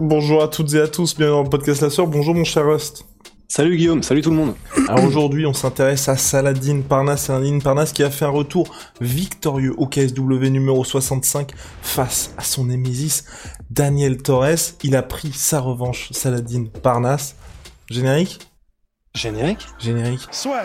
Bonjour 0.00 0.42
à 0.42 0.48
toutes 0.48 0.72
et 0.72 0.80
à 0.80 0.88
tous, 0.88 1.14
bienvenue 1.14 1.36
dans 1.36 1.42
le 1.42 1.50
podcast 1.50 1.82
La 1.82 1.90
Sœur. 1.90 2.06
Bonjour 2.06 2.34
mon 2.34 2.44
cher 2.44 2.64
Rust. 2.64 3.04
Salut 3.48 3.76
Guillaume, 3.76 4.02
salut 4.02 4.22
tout 4.22 4.30
le 4.30 4.36
monde. 4.36 4.54
Alors 4.88 5.04
aujourd'hui, 5.04 5.44
on 5.44 5.52
s'intéresse 5.52 6.08
à 6.08 6.16
Saladin 6.16 6.80
Parnas, 6.80 7.18
Saladin 7.18 7.58
Parnas 7.58 7.92
qui 7.94 8.02
a 8.02 8.08
fait 8.08 8.24
un 8.24 8.30
retour 8.30 8.74
victorieux 9.02 9.74
au 9.76 9.86
KSW 9.86 10.46
numéro 10.46 10.84
65 10.84 11.52
face 11.82 12.32
à 12.38 12.42
son 12.44 12.64
némésis 12.64 13.26
Daniel 13.68 14.22
Torres. 14.22 14.72
Il 14.82 14.96
a 14.96 15.02
pris 15.02 15.32
sa 15.34 15.60
revanche, 15.60 16.08
Saladin 16.12 16.64
Parnas. 16.82 17.34
Générique? 17.90 18.38
Générique? 19.14 19.66
Générique. 19.78 20.28
Soit. 20.30 20.62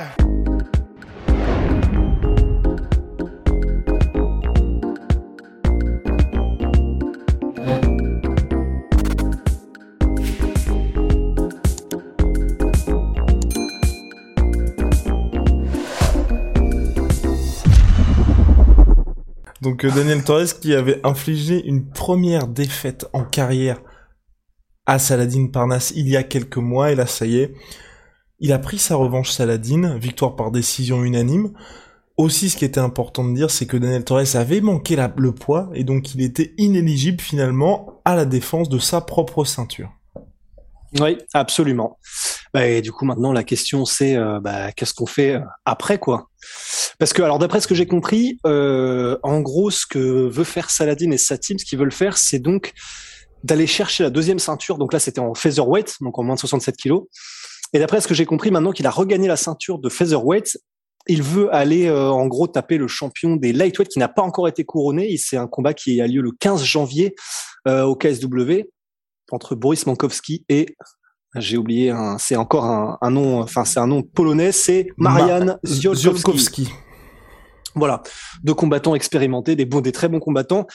Donc 19.66 19.83
euh, 19.83 19.89
Daniel 19.89 20.23
Torres 20.23 20.59
qui 20.61 20.75
avait 20.75 21.02
infligé 21.03 21.66
une 21.66 21.89
première 21.89 22.47
défaite 22.47 23.08
en 23.13 23.23
carrière 23.23 23.81
à 24.85 24.99
Saladin 24.99 25.47
Parnas 25.47 25.91
il 25.95 26.08
y 26.08 26.16
a 26.16 26.21
quelques 26.21 26.58
mois 26.58 26.91
et 26.91 26.95
là 26.95 27.08
ça 27.08 27.25
y 27.25 27.39
est, 27.39 27.55
il 28.38 28.53
a 28.53 28.59
pris 28.59 28.77
sa 28.77 28.95
revanche 28.95 29.31
Saladin, 29.31 29.97
victoire 29.97 30.36
par 30.36 30.52
décision 30.52 31.03
unanime. 31.03 31.52
Aussi 32.16 32.52
ce 32.52 32.58
qui 32.58 32.63
était 32.63 32.80
important 32.80 33.27
de 33.27 33.33
dire 33.33 33.49
c'est 33.49 33.66
que 33.66 33.75
Daniel 33.75 34.03
Torres 34.03 34.36
avait 34.36 34.61
manqué 34.61 35.03
le 35.17 35.31
poids 35.31 35.71
et 35.73 35.83
donc 35.83 36.13
il 36.13 36.21
était 36.21 36.53
inéligible 36.59 37.19
finalement 37.19 38.03
à 38.05 38.16
la 38.16 38.25
défense 38.25 38.69
de 38.69 38.77
sa 38.77 39.02
propre 39.02 39.45
ceinture. 39.45 39.89
Oui, 40.99 41.17
absolument. 41.33 41.97
Bah, 42.53 42.67
et 42.67 42.81
du 42.81 42.91
coup, 42.91 43.03
maintenant, 43.03 43.33
la 43.33 43.43
question, 43.43 43.83
c'est 43.83 44.16
euh, 44.16 44.39
bah, 44.39 44.71
qu'est-ce 44.71 44.93
qu'on 44.93 45.05
fait 45.05 45.36
euh, 45.36 45.41
après, 45.66 45.97
quoi? 45.97 46.30
Parce 47.00 47.14
que, 47.14 47.22
alors, 47.22 47.40
d'après 47.40 47.60
ce 47.60 47.68
que 47.68 47.76
j'ai 47.76 47.86
compris, 47.86 48.40
euh, 48.46 49.18
en 49.24 49.42
gros, 49.42 49.70
ce 49.70 49.86
que 49.86 50.28
veut 50.28 50.44
faire 50.44 50.70
Saladin 50.70 51.12
et 51.12 51.18
sa 51.18 51.38
team, 51.38 51.60
ce 51.60 51.66
qu'ils 51.66 51.80
veulent 51.80 51.92
faire, 51.92 52.18
c'est 52.18 52.40
donc 52.40 52.74
d'aller 53.44 53.68
chercher 53.68 54.04
la 54.04 54.10
deuxième 54.10 54.40
ceinture. 54.40 54.78
Donc 54.78 54.94
là, 54.94 55.00
c'était 55.00 55.20
en 55.20 55.34
featherweight, 55.34 55.98
donc 56.02 56.18
en 56.18 56.23
moins 56.23 56.36
de 56.36 56.40
67 56.40 56.76
kilos. 56.78 57.04
Et 57.73 57.80
d'après 57.80 58.02
ce 58.02 58.08
que 58.08 58.14
j'ai 58.14 58.26
compris, 58.26 58.52
maintenant 58.52 58.72
qu'il 58.72 58.88
a 58.88 58.92
regagné 58.92 59.28
la 59.28 59.38
ceinture 59.38 59.80
de 59.80 59.90
featherweight, 59.90 60.58
il 61.08 61.22
veut 61.22 61.54
aller, 61.54 61.88
euh, 61.88 62.10
en 62.10 62.26
gros, 62.28 62.48
taper 62.48 62.78
le 62.78 62.88
champion 62.88 63.36
des 63.36 63.54
lightweight 63.54 63.90
qui 63.90 64.00
n'a 64.00 64.08
pas 64.08 64.23
encore 64.23 64.48
été 64.48 64.64
couronné. 64.64 65.16
C'est 65.18 65.38
un 65.38 65.48
combat 65.48 65.73
qui 65.73 66.02
a 66.02 66.08
lieu 66.08 66.22
le 66.22 66.32
15 66.32 66.64
janvier 66.64 67.16
euh, 67.68 67.84
au 67.84 67.96
KSW 67.96 68.64
entre 69.32 69.56
Boris 69.56 69.86
Mankowski 69.86 70.46
et 70.50 70.76
j'ai 71.38 71.58
oublié 71.58 71.91
un, 71.91 72.17
c'est 72.17 72.36
encore 72.36 72.66
un, 72.66 72.97
un 73.02 73.11
nom, 73.11 73.41
enfin 73.41 73.66
c'est 73.66 73.80
un 73.80 73.88
nom 73.88 74.02
polonais, 74.02 74.52
c'est 74.52 74.88
Marian 74.97 75.45
Ma- 75.45 75.60
Ziolkowski. 75.65 76.70
Voilà, 77.77 78.04
deux 78.42 78.54
combattants 78.54 78.95
expérimentés, 78.95 79.58
des 79.58 79.65
bons, 79.65 79.82
des 79.82 79.92
très 79.92 80.08
bons 80.08 80.20
combattants. 80.20 80.65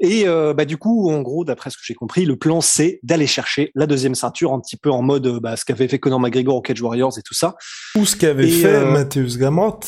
Et 0.00 0.26
euh, 0.26 0.54
bah 0.54 0.64
du 0.64 0.78
coup, 0.78 1.10
en 1.10 1.20
gros, 1.20 1.44
d'après 1.44 1.68
ce 1.68 1.76
que 1.76 1.82
j'ai 1.84 1.92
compris, 1.92 2.24
le 2.24 2.36
plan 2.36 2.62
c'est 2.62 2.98
d'aller 3.02 3.26
chercher 3.26 3.72
la 3.74 3.86
deuxième 3.86 4.14
ceinture, 4.14 4.54
un 4.54 4.60
petit 4.60 4.78
peu 4.78 4.90
en 4.90 5.02
mode 5.02 5.26
euh, 5.26 5.38
bah, 5.38 5.56
ce 5.56 5.66
qu'avait 5.66 5.86
fait 5.86 5.98
Conor 5.98 6.18
McGregor 6.18 6.56
au 6.56 6.62
Cage 6.62 6.80
Warriors 6.80 7.18
et 7.18 7.22
tout 7.22 7.34
ça. 7.34 7.56
Ou 7.94 8.06
ce 8.06 8.16
qu'avait 8.16 8.48
fait 8.48 8.74
euh, 8.74 8.90
Matthäus 8.90 9.36
Gamrot. 9.36 9.80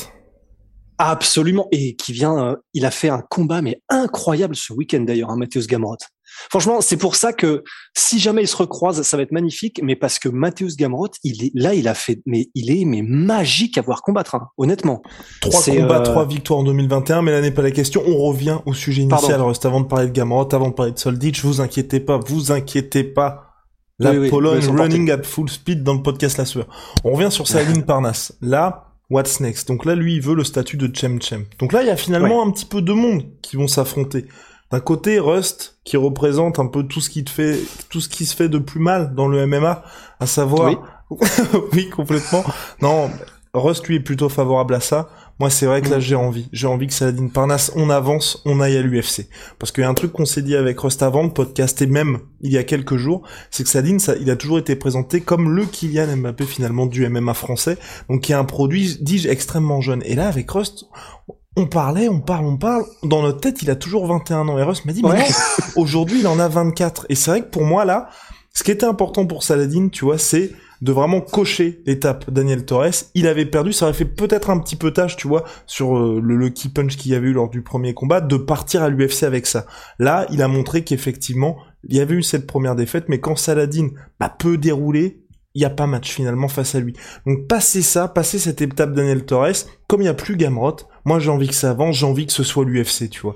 Absolument. 0.98 1.68
Et 1.72 1.96
qui 1.96 2.12
vient, 2.12 2.38
euh, 2.38 2.56
il 2.74 2.84
a 2.84 2.90
fait 2.90 3.08
un 3.08 3.20
combat 3.20 3.62
mais 3.62 3.80
incroyable 3.88 4.56
ce 4.56 4.72
week-end 4.74 5.00
d'ailleurs, 5.00 5.30
hein, 5.30 5.36
Matthäus 5.36 5.66
Gamrot. 5.66 5.96
Franchement, 6.50 6.80
c'est 6.80 6.96
pour 6.96 7.16
ça 7.16 7.32
que 7.32 7.62
si 7.96 8.18
jamais 8.18 8.42
ils 8.42 8.48
se 8.48 8.56
recroisent, 8.56 9.02
ça 9.02 9.16
va 9.16 9.22
être 9.22 9.32
magnifique. 9.32 9.80
Mais 9.82 9.96
parce 9.96 10.18
que 10.18 10.28
Matthäus 10.28 10.76
Gamrot, 10.76 11.08
il 11.24 11.44
est 11.44 11.50
là, 11.54 11.74
il 11.74 11.88
a 11.88 11.94
fait, 11.94 12.20
mais 12.26 12.48
il 12.54 12.70
est 12.70 12.84
mais 12.84 13.02
magique 13.02 13.78
à 13.78 13.82
voir 13.82 14.02
combattre, 14.02 14.34
hein, 14.34 14.48
honnêtement. 14.56 15.02
Trois 15.40 15.62
combats, 15.62 16.00
euh, 16.00 16.02
trois 16.02 16.26
victoires 16.26 16.60
en 16.60 16.64
2021, 16.64 17.22
mais 17.22 17.32
là 17.32 17.40
n'est 17.40 17.50
pas 17.50 17.62
la 17.62 17.70
question. 17.70 18.02
On 18.06 18.16
revient 18.18 18.58
au 18.66 18.74
sujet 18.74 19.02
initial, 19.02 19.30
Pardon. 19.30 19.46
Rust, 19.48 19.66
avant 19.66 19.80
de 19.80 19.86
parler 19.86 20.06
de 20.06 20.12
Gamrot, 20.12 20.54
avant 20.54 20.68
de 20.68 20.74
parler 20.74 20.92
de 20.92 20.98
Soldic. 20.98 21.40
Vous 21.42 21.60
inquiétez 21.60 22.00
pas, 22.00 22.18
vous 22.18 22.52
inquiétez 22.52 23.04
pas. 23.04 23.44
La 23.98 24.12
Oui, 24.12 24.18
oui, 24.18 24.30
Pologne 24.30 24.62
sont 24.62 24.72
running 24.72 25.10
at 25.10 25.24
full 25.24 25.48
speed 25.48 25.82
dans 25.82 25.94
le 25.94 26.02
podcast 26.02 26.38
La 26.38 26.44
Sueur. 26.44 26.66
On 27.02 27.12
revient 27.12 27.32
sur 27.32 27.48
Saladin 27.48 27.80
Parnas. 27.86 28.32
Là, 28.40 28.92
what's 29.10 29.40
next? 29.40 29.66
Donc 29.66 29.84
là, 29.84 29.96
lui, 29.96 30.16
il 30.16 30.22
veut 30.22 30.36
le 30.36 30.44
statut 30.44 30.76
de 30.76 30.88
Chem 30.94 31.20
Chem. 31.20 31.46
Donc 31.58 31.72
là, 31.72 31.82
il 31.82 31.88
y 31.88 31.90
a 31.90 31.96
finalement 31.96 32.46
un 32.46 32.50
petit 32.52 32.66
peu 32.66 32.80
de 32.80 32.92
monde 32.92 33.24
qui 33.42 33.56
vont 33.56 33.66
s'affronter. 33.66 34.26
D'un 34.70 34.80
côté, 34.80 35.18
Rust, 35.18 35.78
qui 35.84 35.96
représente 35.96 36.58
un 36.58 36.66
peu 36.66 36.82
tout 36.82 37.00
ce 37.00 37.08
qui 37.08 37.24
te 37.24 37.30
fait, 37.30 37.58
tout 37.88 38.00
ce 38.00 38.08
qui 38.08 38.26
se 38.26 38.36
fait 38.36 38.48
de 38.48 38.58
plus 38.58 38.80
mal 38.80 39.14
dans 39.14 39.26
le 39.26 39.46
MMA, 39.46 39.82
à 40.20 40.26
savoir, 40.26 41.04
oui, 41.72 41.88
complètement. 41.88 42.44
Non, 42.82 43.10
Rust, 43.54 43.86
lui, 43.86 43.96
est 43.96 44.00
plutôt 44.00 44.28
favorable 44.28 44.74
à 44.74 44.80
ça. 44.80 45.08
Moi, 45.40 45.50
c'est 45.50 45.66
vrai 45.66 45.82
que 45.82 45.88
là, 45.88 46.00
j'ai 46.00 46.16
envie. 46.16 46.48
J'ai 46.52 46.66
envie 46.66 46.88
que 46.88 46.92
Saladin 46.92 47.28
Parnas, 47.28 47.70
on 47.76 47.90
avance, 47.90 48.42
on 48.44 48.60
aille 48.60 48.76
à 48.76 48.82
l'UFC. 48.82 49.28
Parce 49.58 49.70
qu'il 49.72 49.82
y 49.82 49.86
a 49.86 49.88
un 49.88 49.94
truc 49.94 50.12
qu'on 50.12 50.24
s'est 50.24 50.42
dit 50.42 50.56
avec 50.56 50.78
Rust 50.80 51.02
avant, 51.02 51.22
le 51.22 51.30
podcast 51.30 51.80
et 51.80 51.86
même 51.86 52.18
il 52.40 52.52
y 52.52 52.58
a 52.58 52.64
quelques 52.64 52.96
jours, 52.96 53.22
c'est 53.50 53.62
que 53.62 53.70
Saladin, 53.70 53.98
ça, 54.00 54.16
il 54.16 54.30
a 54.30 54.36
toujours 54.36 54.58
été 54.58 54.74
présenté 54.74 55.20
comme 55.20 55.54
le 55.54 55.64
Kylian 55.64 56.16
Mbappé 56.16 56.44
finalement 56.44 56.86
du 56.86 57.08
MMA 57.08 57.34
français. 57.34 57.78
Donc, 58.10 58.28
y 58.28 58.32
a 58.32 58.38
un 58.38 58.44
produit, 58.44 58.98
dis-je, 59.00 59.28
extrêmement 59.28 59.80
jeune. 59.80 60.02
Et 60.04 60.14
là, 60.14 60.28
avec 60.28 60.50
Rust, 60.50 60.86
on 61.58 61.66
parlait, 61.66 62.08
on 62.08 62.20
parle, 62.20 62.46
on 62.46 62.56
parle. 62.56 62.84
Dans 63.02 63.22
notre 63.22 63.40
tête, 63.40 63.62
il 63.62 63.70
a 63.70 63.76
toujours 63.76 64.06
21 64.06 64.48
ans. 64.48 64.58
Et 64.58 64.62
Rust 64.62 64.84
m'a 64.84 64.92
dit, 64.92 65.02
mais 65.02 65.10
Ouais. 65.10 65.26
aujourd'hui, 65.76 66.20
il 66.20 66.26
en 66.26 66.38
a 66.38 66.48
24. 66.48 67.06
Et 67.08 67.14
c'est 67.14 67.30
vrai 67.30 67.40
que 67.42 67.48
pour 67.50 67.64
moi, 67.64 67.84
là, 67.84 68.08
ce 68.54 68.62
qui 68.62 68.70
était 68.70 68.86
important 68.86 69.26
pour 69.26 69.42
Saladin, 69.42 69.88
tu 69.88 70.04
vois, 70.04 70.18
c'est 70.18 70.52
de 70.80 70.92
vraiment 70.92 71.20
cocher 71.20 71.82
l'étape 71.86 72.30
Daniel 72.30 72.64
Torres. 72.64 72.90
Il 73.14 73.26
avait 73.26 73.46
perdu, 73.46 73.72
ça 73.72 73.86
aurait 73.86 73.94
fait 73.94 74.04
peut-être 74.04 74.48
un 74.50 74.58
petit 74.60 74.76
peu 74.76 74.92
tâche, 74.92 75.16
tu 75.16 75.26
vois, 75.26 75.42
sur 75.66 75.96
euh, 75.98 76.20
le 76.22 76.36
lucky 76.36 76.68
punch 76.68 76.96
qu'il 76.96 77.10
y 77.10 77.14
avait 77.16 77.28
eu 77.28 77.32
lors 77.32 77.50
du 77.50 77.62
premier 77.62 77.94
combat, 77.94 78.20
de 78.20 78.36
partir 78.36 78.82
à 78.84 78.88
l'UFC 78.88 79.24
avec 79.24 79.46
ça. 79.46 79.66
Là, 79.98 80.26
il 80.30 80.40
a 80.40 80.46
montré 80.48 80.84
qu'effectivement, 80.84 81.56
il 81.88 81.96
y 81.96 82.00
avait 82.00 82.14
eu 82.14 82.22
cette 82.22 82.46
première 82.46 82.76
défaite, 82.76 83.06
mais 83.08 83.18
quand 83.18 83.34
Saladin 83.36 83.88
bah, 84.20 84.32
peut 84.38 84.56
dérouler, 84.56 85.20
il 85.58 85.62
n'y 85.62 85.64
a 85.64 85.70
pas 85.70 85.88
match 85.88 86.12
finalement 86.12 86.46
face 86.46 86.76
à 86.76 86.80
lui. 86.80 86.94
Donc 87.26 87.48
passer 87.48 87.82
ça, 87.82 88.06
passer 88.06 88.38
cette 88.38 88.62
étape 88.62 88.92
Daniel 88.92 89.24
Torres, 89.24 89.66
comme 89.88 90.00
il 90.00 90.04
n'y 90.04 90.08
a 90.08 90.14
plus 90.14 90.36
Gamrot, 90.36 90.76
moi 91.04 91.18
j'ai 91.18 91.30
envie 91.30 91.48
que 91.48 91.54
ça 91.54 91.70
avance, 91.70 91.96
j'ai 91.96 92.06
envie 92.06 92.26
que 92.26 92.32
ce 92.32 92.44
soit 92.44 92.64
l'UFC, 92.64 93.10
tu 93.10 93.22
vois. 93.22 93.34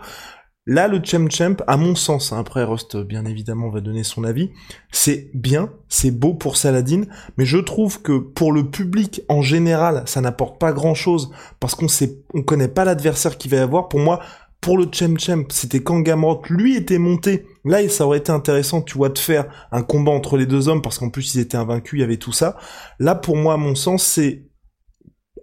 Là, 0.65 0.87
le 0.87 1.00
Chem 1.03 1.28
Champ, 1.28 1.56
à 1.66 1.77
mon 1.77 1.97
sens, 1.97 2.32
hein, 2.32 2.38
après 2.38 2.62
Rust, 2.62 2.97
bien 2.97 3.25
évidemment, 3.25 3.71
va 3.71 3.81
donner 3.81 4.05
son 4.05 4.22
avis, 4.22 4.53
c'est 4.93 5.32
bien, 5.34 5.72
c'est 5.88 6.12
beau 6.12 6.34
pour 6.34 6.56
Saladin, 6.56 7.03
mais 7.37 7.44
je 7.44 7.59
trouve 7.59 8.00
que 8.00 8.19
pour 8.19 8.53
le 8.53 8.71
public 8.71 9.22
en 9.28 9.43
général, 9.43 10.05
ça 10.06 10.21
n'apporte 10.21 10.61
pas 10.61 10.72
grand 10.72 10.94
chose, 10.94 11.32
parce 11.59 11.75
qu'on 11.75 11.88
sait, 11.88 12.22
on 12.34 12.43
connaît 12.43 12.69
pas 12.69 12.84
l'adversaire 12.84 13.37
qu'il 13.37 13.50
va 13.50 13.56
y 13.56 13.61
avoir. 13.61 13.88
Pour 13.88 13.99
moi, 13.99 14.21
pour 14.62 14.78
le 14.78 14.87
Chem 14.91 15.19
Champ, 15.19 15.45
c'était 15.50 15.83
quand 15.83 16.00
Gamrot, 16.00 16.41
lui, 16.49 16.77
était 16.77 16.99
monté. 16.99 17.45
Là, 17.65 17.87
ça 17.89 18.06
aurait 18.06 18.19
été 18.19 18.31
intéressant, 18.31 18.81
tu 18.81 18.97
vois, 18.97 19.09
de 19.09 19.19
faire 19.19 19.47
un 19.73 19.82
combat 19.82 20.12
entre 20.12 20.37
les 20.37 20.47
deux 20.47 20.69
hommes, 20.69 20.81
parce 20.81 20.99
qu'en 20.99 21.11
plus, 21.11 21.35
ils 21.35 21.41
étaient 21.41 21.56
invaincus, 21.56 21.99
il 21.99 22.00
y 22.00 22.05
avait 22.05 22.17
tout 22.17 22.32
ça. 22.32 22.56
Là, 23.00 23.17
pour 23.17 23.37
moi, 23.37 23.55
à 23.55 23.56
mon 23.56 23.75
sens, 23.75 24.05
c'est 24.05 24.47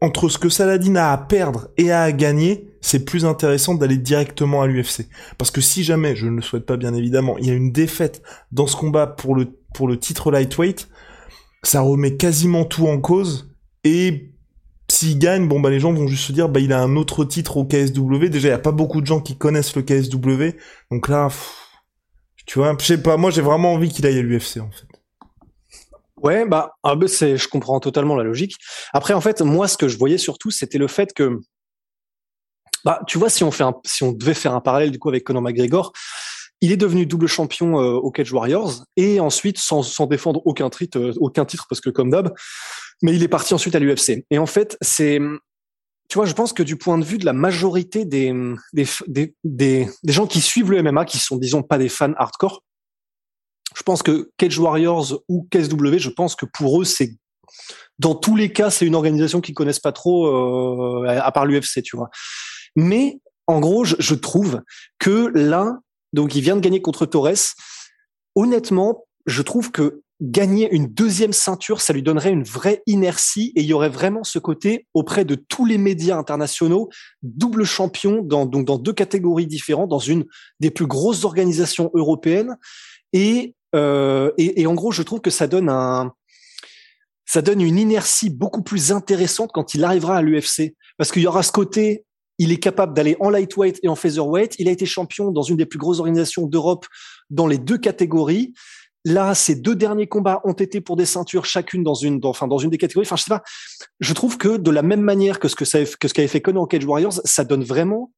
entre 0.02 0.30
ce 0.30 0.38
que 0.38 0.48
Saladin 0.48 0.96
a 0.96 1.12
à 1.12 1.18
perdre 1.18 1.68
et 1.76 1.92
à 1.92 2.14
gagner, 2.14 2.70
c'est 2.80 3.04
plus 3.04 3.26
intéressant 3.26 3.76
d'aller 3.76 3.98
directement 3.98 4.62
à 4.62 4.68
l'UFC. 4.68 5.10
Parce 5.38 5.52
que 5.52 5.60
si 5.60 5.84
jamais, 5.84 6.16
je 6.16 6.28
ne 6.28 6.38
le 6.38 6.42
souhaite 6.42 6.66
pas 6.66 6.78
bien 6.78 6.94
évidemment, 6.94 7.38
il 7.40 7.48
y 7.48 7.52
a 7.52 7.54
une 7.54 7.74
défaite 7.74 8.24
dans 8.54 8.68
ce 8.68 8.78
combat 8.78 9.06
pour 9.06 9.36
le, 9.36 9.60
pour 9.74 9.90
le 9.90 10.00
titre 10.00 10.32
lightweight, 10.32 10.88
ça 11.64 11.82
remet 11.82 12.16
quasiment 12.16 12.64
tout 12.64 12.88
en 12.88 13.02
cause. 13.02 13.54
Et 13.84 14.32
s'il 15.00 15.18
gagne, 15.18 15.48
bon 15.48 15.62
bah 15.62 15.70
les 15.70 15.80
gens 15.80 15.94
vont 15.94 16.08
juste 16.08 16.26
se 16.26 16.32
dire, 16.34 16.50
bah 16.50 16.60
il 16.60 16.74
a 16.74 16.82
un 16.82 16.98
autre 16.98 17.24
titre 17.24 17.56
au 17.56 17.66
KSW. 17.66 18.26
Déjà, 18.26 18.50
il 18.50 18.52
y 18.52 18.54
a 18.54 18.60
pas 18.60 18.74
beaucoup 18.74 19.00
de 19.00 19.06
gens 19.06 19.22
qui 19.22 19.38
connaissent 19.38 19.76
le 19.76 19.82
KSW. 19.82 20.58
Donc 20.92 21.08
là, 21.08 21.30
tu 22.46 22.60
vois, 22.60 22.76
je 22.78 22.86
sais 22.86 23.02
pas, 23.02 23.16
moi 23.16 23.32
j'ai 23.32 23.42
vraiment 23.42 23.74
envie 23.74 23.90
qu'il 23.90 24.06
aille 24.06 24.20
à 24.20 24.22
l'UFC 24.22 24.58
en 24.58 24.70
fait. 24.72 24.88
Ouais, 26.22 26.46
bah, 26.46 26.74
ah, 26.84 26.96
bah, 26.96 27.08
je 27.08 27.48
comprends 27.48 27.80
totalement 27.80 28.18
la 28.18 28.26
logique. 28.26 28.56
Après, 28.92 29.14
en 29.14 29.22
fait, 29.22 29.42
moi, 29.42 29.70
ce 29.70 29.78
que 29.78 29.88
je 29.88 29.98
voyais 29.98 30.18
surtout, 30.18 30.52
c'était 30.52 30.78
le 30.78 30.88
fait 30.88 31.14
que, 31.14 31.40
bah, 32.84 33.00
tu 33.08 33.18
vois, 33.18 33.30
si 33.30 33.46
on 33.46 33.52
fait 33.52 33.64
si 33.86 34.04
on 34.04 34.12
devait 34.12 34.34
faire 34.34 34.54
un 34.54 34.60
parallèle 34.60 34.92
du 34.92 35.00
coup 35.00 35.08
avec 35.08 35.24
Conor 35.24 35.42
McGregor, 35.42 35.94
il 36.60 36.74
est 36.74 36.78
devenu 36.78 37.06
double 37.06 37.28
champion 37.28 37.76
au 37.76 38.12
Cage 38.12 38.34
Warriors 38.34 38.84
et 38.98 39.22
ensuite 39.22 39.60
sans, 39.60 39.82
sans 39.82 40.08
défendre 40.08 40.42
aucun 40.46 40.70
titre, 40.70 41.14
aucun 41.22 41.46
titre 41.46 41.68
parce 41.70 41.80
que 41.80 41.90
comme 41.90 42.10
d'hab, 42.10 42.34
mais 43.02 43.16
il 43.16 43.24
est 43.24 43.28
parti 43.30 43.54
ensuite 43.54 43.76
à 43.76 43.80
l'UFC. 43.80 44.26
Et 44.30 44.38
en 44.38 44.46
fait, 44.46 44.78
c'est 44.82 45.20
tu 46.10 46.18
vois, 46.18 46.26
je 46.26 46.34
pense 46.34 46.54
que 46.54 46.64
du 46.64 46.76
point 46.76 46.98
de 46.98 47.06
vue 47.06 47.20
de 47.20 47.26
la 47.26 47.34
majorité 47.34 48.04
des, 48.04 48.34
des, 48.74 48.88
des, 49.06 49.36
des, 49.44 49.88
gens 50.08 50.26
qui 50.26 50.42
suivent 50.42 50.72
le 50.72 50.82
MMA, 50.82 51.06
qui 51.06 51.20
sont, 51.20 51.38
disons, 51.38 51.62
pas 51.62 51.78
des 51.78 51.88
fans 51.88 52.14
hardcore, 52.18 52.64
je 53.78 53.84
pense 53.84 54.02
que 54.02 54.32
Cage 54.38 54.58
Warriors 54.58 55.22
ou 55.28 55.48
KSW, 55.52 56.00
je 56.00 56.10
pense 56.10 56.36
que 56.36 56.48
pour 56.48 56.82
eux, 56.82 56.86
c'est 56.86 57.12
dans 58.00 58.16
tous 58.16 58.36
les 58.36 58.52
cas, 58.52 58.72
c'est 58.72 58.88
une 58.88 58.96
organisation 58.96 59.40
qu'ils 59.40 59.54
connaissent 59.54 59.80
pas 59.80 59.92
trop, 59.92 60.28
euh, 60.28 61.08
à 61.08 61.32
part 61.32 61.46
l'UFC, 61.46 61.84
tu 61.84 61.96
vois. 61.96 62.10
Mais 62.76 63.20
en 63.46 63.60
gros, 63.60 63.84
je, 63.84 63.96
je 64.00 64.16
trouve 64.16 64.62
que 64.98 65.32
là, 65.36 65.78
donc 66.14 66.34
il 66.34 66.42
vient 66.42 66.56
de 66.56 66.62
gagner 66.62 66.82
contre 66.82 67.06
Torres. 67.06 67.54
Honnêtement, 68.36 69.06
je 69.26 69.42
trouve 69.44 69.72
que 69.72 70.02
gagner 70.22 70.70
une 70.74 70.88
deuxième 70.88 71.32
ceinture, 71.32 71.80
ça 71.80 71.94
lui 71.94 72.04
donnerait 72.04 72.32
une 72.32 72.44
vraie 72.44 72.84
inertie 72.88 73.54
et 73.56 73.62
il 73.62 73.66
y 73.66 73.74
aurait 73.74 73.90
vraiment 73.90 74.24
ce 74.24 74.38
côté 74.38 74.86
auprès 74.94 75.24
de 75.24 75.36
tous 75.36 75.66
les 75.66 75.78
médias 75.78 76.18
internationaux, 76.18 76.90
double 77.24 77.64
champion 77.64 78.22
dans, 78.22 78.46
donc 78.46 78.66
dans 78.66 78.78
deux 78.78 78.94
catégories 78.94 79.48
différentes, 79.48 79.90
dans 79.90 80.00
une 80.00 80.26
des 80.60 80.72
plus 80.72 80.88
grosses 80.88 81.24
organisations 81.24 81.90
européennes. 81.94 82.58
Et, 83.14 83.56
euh, 83.76 84.32
et, 84.38 84.62
et, 84.62 84.68
en 84.68 84.74
gros, 84.74 84.92
je 84.92 85.04
trouve 85.04 85.22
que 85.22 85.30
ça 85.30 85.48
donne 85.48 85.70
un, 85.70 86.12
ça 87.26 87.42
donne 87.42 87.62
une 87.62 87.78
inertie 87.78 88.30
beaucoup 88.30 88.64
plus 88.64 88.92
intéressante 88.92 89.52
quand 89.54 89.74
il 89.74 89.84
arrivera 89.84 90.18
à 90.18 90.22
l'UFC. 90.22 90.76
Parce 90.98 91.12
qu'il 91.12 91.22
y 91.22 91.28
aura 91.28 91.44
ce 91.44 91.52
côté, 91.52 92.04
il 92.40 92.52
est 92.52 92.58
capable 92.58 92.96
d'aller 92.96 93.16
en 93.20 93.30
lightweight 93.30 93.80
et 93.84 93.88
en 93.88 93.96
featherweight. 93.96 94.56
Il 94.58 94.68
a 94.68 94.72
été 94.72 94.86
champion 94.86 95.30
dans 95.30 95.44
une 95.44 95.58
des 95.58 95.68
plus 95.68 95.78
grosses 95.78 96.00
organisations 96.00 96.48
d'Europe 96.48 96.88
dans 97.30 97.46
les 97.46 97.60
deux 97.60 97.78
catégories. 97.78 98.54
Là, 99.06 99.34
ces 99.34 99.56
deux 99.56 99.76
derniers 99.76 100.08
combats 100.08 100.42
ont 100.44 100.54
été 100.54 100.82
pour 100.82 100.98
des 100.98 101.06
ceintures 101.06 101.46
chacune 101.46 101.84
dans 101.84 101.94
une, 101.94 102.20
enfin 102.24 102.48
dans 102.48 102.58
une 102.58 102.70
des 102.70 102.78
catégories. 102.78 103.08
Enfin, 103.08 103.16
je 103.16 103.24
sais 103.24 103.30
pas. 103.30 103.44
Je 104.00 104.14
trouve 104.14 104.38
que 104.38 104.58
de 104.58 104.72
la 104.72 104.82
même 104.82 105.02
manière 105.02 105.40
que 105.40 105.48
ce 105.48 105.56
que 105.56 105.66
ça, 105.66 105.80
que 105.84 106.08
ce 106.08 106.14
qu'avait 106.14 106.28
fait 106.28 106.42
Conor 106.42 106.68
Cage 106.68 106.86
Warriors, 106.86 107.22
ça 107.24 107.46
donne 107.46 107.64
vraiment, 107.64 108.12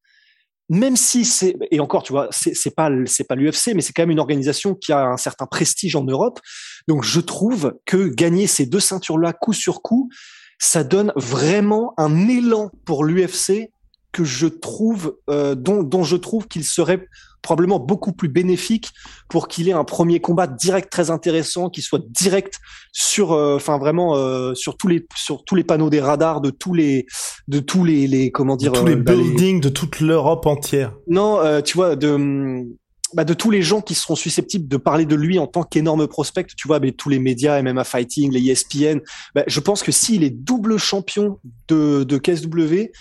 même 0.70 0.96
si 0.96 1.24
c'est 1.26 1.56
et 1.70 1.80
encore, 1.80 2.02
tu 2.02 2.14
vois, 2.14 2.30
c'est, 2.32 2.56
c'est 2.56 2.74
pas 2.74 2.90
c'est 3.06 3.28
pas 3.28 3.36
l'UFC, 3.36 3.74
mais 3.76 3.82
c'est 3.82 3.94
quand 3.94 4.02
même 4.02 4.12
une 4.12 4.20
organisation 4.20 4.74
qui 4.74 4.92
a 4.92 5.06
un 5.06 5.18
certain 5.18 5.46
prestige 5.46 5.96
en 5.96 6.04
Europe. 6.04 6.40
Donc, 6.88 7.04
je 7.04 7.20
trouve 7.20 7.78
que 7.86 8.08
gagner 8.08 8.48
ces 8.48 8.66
deux 8.66 8.80
ceintures 8.80 9.20
là 9.20 9.34
coup 9.34 9.54
sur 9.54 9.84
coup, 9.84 10.10
ça 10.58 10.84
donne 10.84 11.12
vraiment 11.16 11.94
un 11.98 12.28
élan 12.28 12.72
pour 12.86 13.04
l'UFC 13.04 13.72
que 14.12 14.24
je 14.24 14.48
trouve, 14.48 15.18
euh, 15.30 15.56
dont, 15.56 15.84
dont 15.84 16.04
je 16.04 16.16
trouve 16.16 16.48
qu'il 16.48 16.64
serait 16.64 17.08
probablement 17.42 17.80
beaucoup 17.80 18.14
plus 18.14 18.30
bénéfique 18.30 18.92
pour 19.30 19.48
qu'il 19.48 19.70
ait 19.70 19.74
un 19.74 19.84
premier 19.84 20.20
combat 20.20 20.48
direct 20.48 20.92
très 20.92 21.10
intéressant, 21.10 21.70
qui 21.70 21.82
soit 21.82 22.02
direct 22.10 22.56
sur, 22.92 23.34
euh, 23.34 23.56
enfin 23.56 23.78
vraiment 23.78 24.16
euh, 24.16 24.54
sur 24.54 24.78
tous 24.78 24.88
les 24.88 25.06
sur 25.16 25.44
tous 25.44 25.56
les 25.56 25.64
panneaux 25.64 25.90
des 25.90 26.02
radars 26.02 26.42
de 26.42 26.50
tous 26.50 26.74
les 26.74 27.06
de 27.48 27.60
tous 27.60 27.84
les, 27.84 28.08
les 28.08 28.32
comment 28.32 28.56
dire 28.56 28.72
de 28.72 28.78
tous 28.80 28.86
les 28.86 28.96
bah, 28.96 29.14
buildings 29.14 29.62
de 29.62 29.70
toute 29.70 30.00
l'Europe 30.00 30.46
entière. 30.46 30.94
Non, 31.08 31.40
tu 31.62 31.78
vois 31.78 31.96
de 31.96 32.66
bah, 33.14 33.26
de 33.26 33.34
tous 33.34 33.52
les 33.52 33.62
gens 33.62 33.82
qui 33.82 33.94
seront 33.94 34.16
susceptibles 34.16 34.68
de 34.68 34.78
parler 34.78 35.06
de 35.06 35.16
lui 35.16 35.38
en 35.38 35.48
tant 35.48 35.64
qu'énorme 35.64 36.08
prospect, 36.08 36.46
tu 36.56 36.68
vois, 36.68 36.80
mais 36.80 36.92
tous 36.92 37.10
les 37.10 37.20
médias, 37.20 37.62
MMA 37.62 37.84
Fighting, 37.84 38.32
les 38.32 38.52
ESPN, 38.52 39.00
bah, 39.36 39.44
je 39.48 39.60
pense 39.60 39.84
que 39.84 39.92
s'il 39.92 40.24
est 40.24 40.30
double 40.30 40.78
champion 40.78 41.40
de, 41.68 42.04
de 42.04 42.18
KSW, 42.18 42.92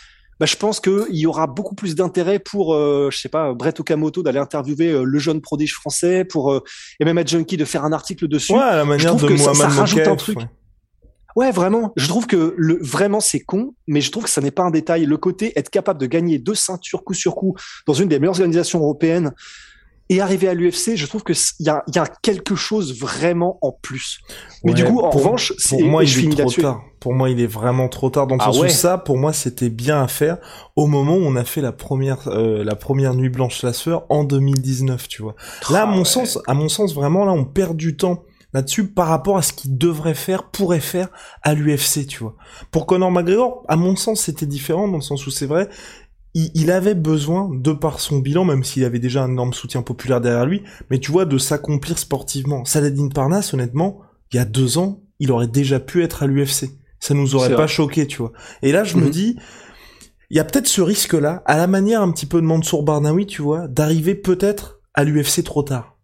bah, 0.40 0.46
je 0.46 0.56
pense 0.56 0.81
qu'il 0.81 1.04
y 1.10 1.26
aura 1.26 1.46
beaucoup 1.46 1.75
plus 1.75 1.94
d'intérêt 1.94 2.38
pour, 2.38 2.75
euh, 2.75 3.10
je 3.12 3.19
sais 3.19 3.28
pas, 3.28 3.52
Brett 3.52 3.78
Okamoto 3.78 4.22
d'aller 4.22 4.38
interviewer 4.38 4.88
euh, 4.88 5.04
le 5.04 5.19
jeune 5.19 5.42
prodige 5.42 5.75
français, 5.75 6.25
pour 6.25 6.50
euh, 6.50 6.64
et 6.98 7.04
même 7.04 7.19
à 7.19 7.26
Junkie 7.26 7.58
de 7.58 7.66
faire 7.66 7.84
un 7.84 7.92
article 7.92 8.26
dessus. 8.26 8.54
Ouais, 8.54 8.60
à 8.60 8.76
la 8.76 8.87
manière 8.87 9.14
de 9.14 9.28
Mohamed 9.28 9.54
ça, 9.54 9.69
rajoute 9.69 10.06
un 10.06 10.16
truc. 10.16 10.38
Ouais. 11.37 11.52
vraiment. 11.52 11.92
Je 11.94 12.08
trouve 12.08 12.26
que 12.26 12.54
le, 12.56 12.78
vraiment 12.81 13.20
c'est 13.20 13.40
con, 13.40 13.75
mais 13.87 14.00
je 14.00 14.10
trouve 14.10 14.25
que 14.25 14.31
ça 14.31 14.40
n'est 14.40 14.50
pas 14.50 14.62
un 14.62 14.70
détail. 14.70 15.04
Le 15.04 15.19
côté 15.19 15.52
être 15.56 15.69
capable 15.69 16.00
de 16.00 16.06
gagner 16.06 16.38
deux 16.38 16.54
ceintures 16.54 17.04
coup 17.04 17.12
sur 17.12 17.34
coup 17.34 17.54
dans 17.87 17.94
une 17.94 18.08
des 18.08 18.19
meilleures 18.19 18.40
organisations 18.40 18.81
européennes, 18.81 19.34
et 20.11 20.21
arriver 20.21 20.49
à 20.49 20.55
l'UFC, 20.55 20.97
je 20.97 21.07
trouve 21.07 21.23
que 21.23 21.33
il 21.61 21.67
y 21.67 21.69
a, 21.69 21.85
y 21.95 21.99
a, 21.99 22.07
quelque 22.21 22.57
chose 22.57 22.99
vraiment 22.99 23.59
en 23.62 23.71
plus. 23.71 24.19
Mais 24.65 24.75
du 24.75 24.85
coup, 24.85 25.01
en 25.01 25.11
revanche, 25.11 25.55
pour 25.69 25.83
moi, 25.85 26.03
il 26.05 26.33
est 26.33 26.37
trop 26.37 26.51
tard. 26.51 26.83
Pour 26.99 27.15
moi, 27.15 27.31
il 27.31 27.41
est 27.41 27.47
vraiment 27.47 27.89
trop 27.89 28.11
tard 28.11 28.27
dans 28.27 28.35
le 28.35 28.43
ah 28.43 28.47
sens 28.47 28.59
où 28.59 28.69
ça, 28.69 28.99
pour 28.99 29.17
moi, 29.17 29.33
c'était 29.33 29.71
bien 29.71 30.03
à 30.03 30.09
faire 30.09 30.39
au 30.75 30.89
moment 30.89 31.15
où 31.15 31.23
on 31.23 31.37
a 31.37 31.45
fait 31.45 31.62
la 31.62 31.73
première, 31.73 32.27
euh, 32.27 32.65
la 32.65 32.75
première 32.75 33.15
nuit 33.15 33.31
blanche 33.31 33.62
la 33.62 33.73
sueur 33.73 34.05
en 34.11 34.25
2019, 34.25 35.07
tu 35.07 35.23
vois. 35.23 35.37
là, 35.71 35.85
à 35.85 35.87
mon 35.87 36.05
sens, 36.05 36.41
à 36.49 36.55
mon 36.55 36.69
sens, 36.69 36.93
vraiment, 36.93 37.25
là, 37.25 37.33
on 37.33 37.45
perd 37.45 37.77
du 37.77 37.97
temps 37.97 38.25
là-dessus 38.53 38.89
par 38.89 39.07
rapport 39.07 39.37
à 39.37 39.43
ce 39.43 39.53
qu'il 39.53 39.79
devrait 39.79 40.15
faire, 40.15 40.51
pourrait 40.51 40.81
faire 40.81 41.09
à 41.43 41.55
l'UFC, 41.55 42.05
tu 42.09 42.19
vois. 42.19 42.35
Pour 42.73 42.87
Conor 42.87 43.12
McGregor, 43.12 43.65
à 43.69 43.77
mon 43.77 43.95
sens, 43.95 44.23
c'était 44.23 44.47
différent 44.47 44.89
dans 44.89 44.97
le 44.97 45.03
sens 45.03 45.25
où 45.27 45.31
c'est 45.31 45.47
vrai, 45.47 45.69
il, 46.35 46.71
avait 46.71 46.94
besoin, 46.94 47.50
de 47.53 47.73
par 47.73 48.00
son 48.00 48.19
bilan, 48.19 48.44
même 48.44 48.62
s'il 48.62 48.85
avait 48.85 48.99
déjà 49.00 49.25
un 49.25 49.31
énorme 49.31 49.53
soutien 49.53 49.82
populaire 49.82 50.21
derrière 50.21 50.47
lui, 50.47 50.62
mais 50.91 50.99
tu 50.99 51.11
vois, 51.11 51.25
de 51.25 51.38
s'accomplir 51.38 51.99
sportivement. 51.99 52.65
Saladin 52.65 53.09
Parnas, 53.09 53.50
honnêtement, 53.53 54.00
il 54.32 54.37
y 54.37 54.38
a 54.38 54.44
deux 54.44 54.79
ans, 54.79 55.03
il 55.19 55.32
aurait 55.32 55.49
déjà 55.49 55.81
pu 55.81 56.03
être 56.05 56.23
à 56.23 56.27
l'UFC. 56.27 56.71
Ça 57.00 57.15
nous 57.15 57.35
aurait 57.35 57.56
pas 57.56 57.67
choqué, 57.67 58.06
tu 58.06 58.19
vois. 58.19 58.32
Et 58.62 58.73
là, 58.73 58.85
je 58.85 58.97
me 58.97 59.05
mhm. 59.05 59.11
dis, 59.11 59.37
il 60.31 60.37
y 60.37 60.41
a 60.41 60.44
peut-être 60.44 60.69
ce 60.69 60.81
risque-là, 60.81 61.43
à 61.47 61.56
la 61.56 61.67
manière 61.67 62.03
un 62.03 62.12
petit 62.12 62.27
peu 62.27 62.41
de 62.41 62.47
Mansour 62.47 62.85
Barnaoui, 62.85 63.26
tu 63.26 63.43
vois, 63.43 63.67
d'arriver 63.67 64.15
peut-être 64.15 64.81
à 64.94 65.05
l'UFC 65.05 65.43
trop 65.43 65.62
tard. 65.62 65.97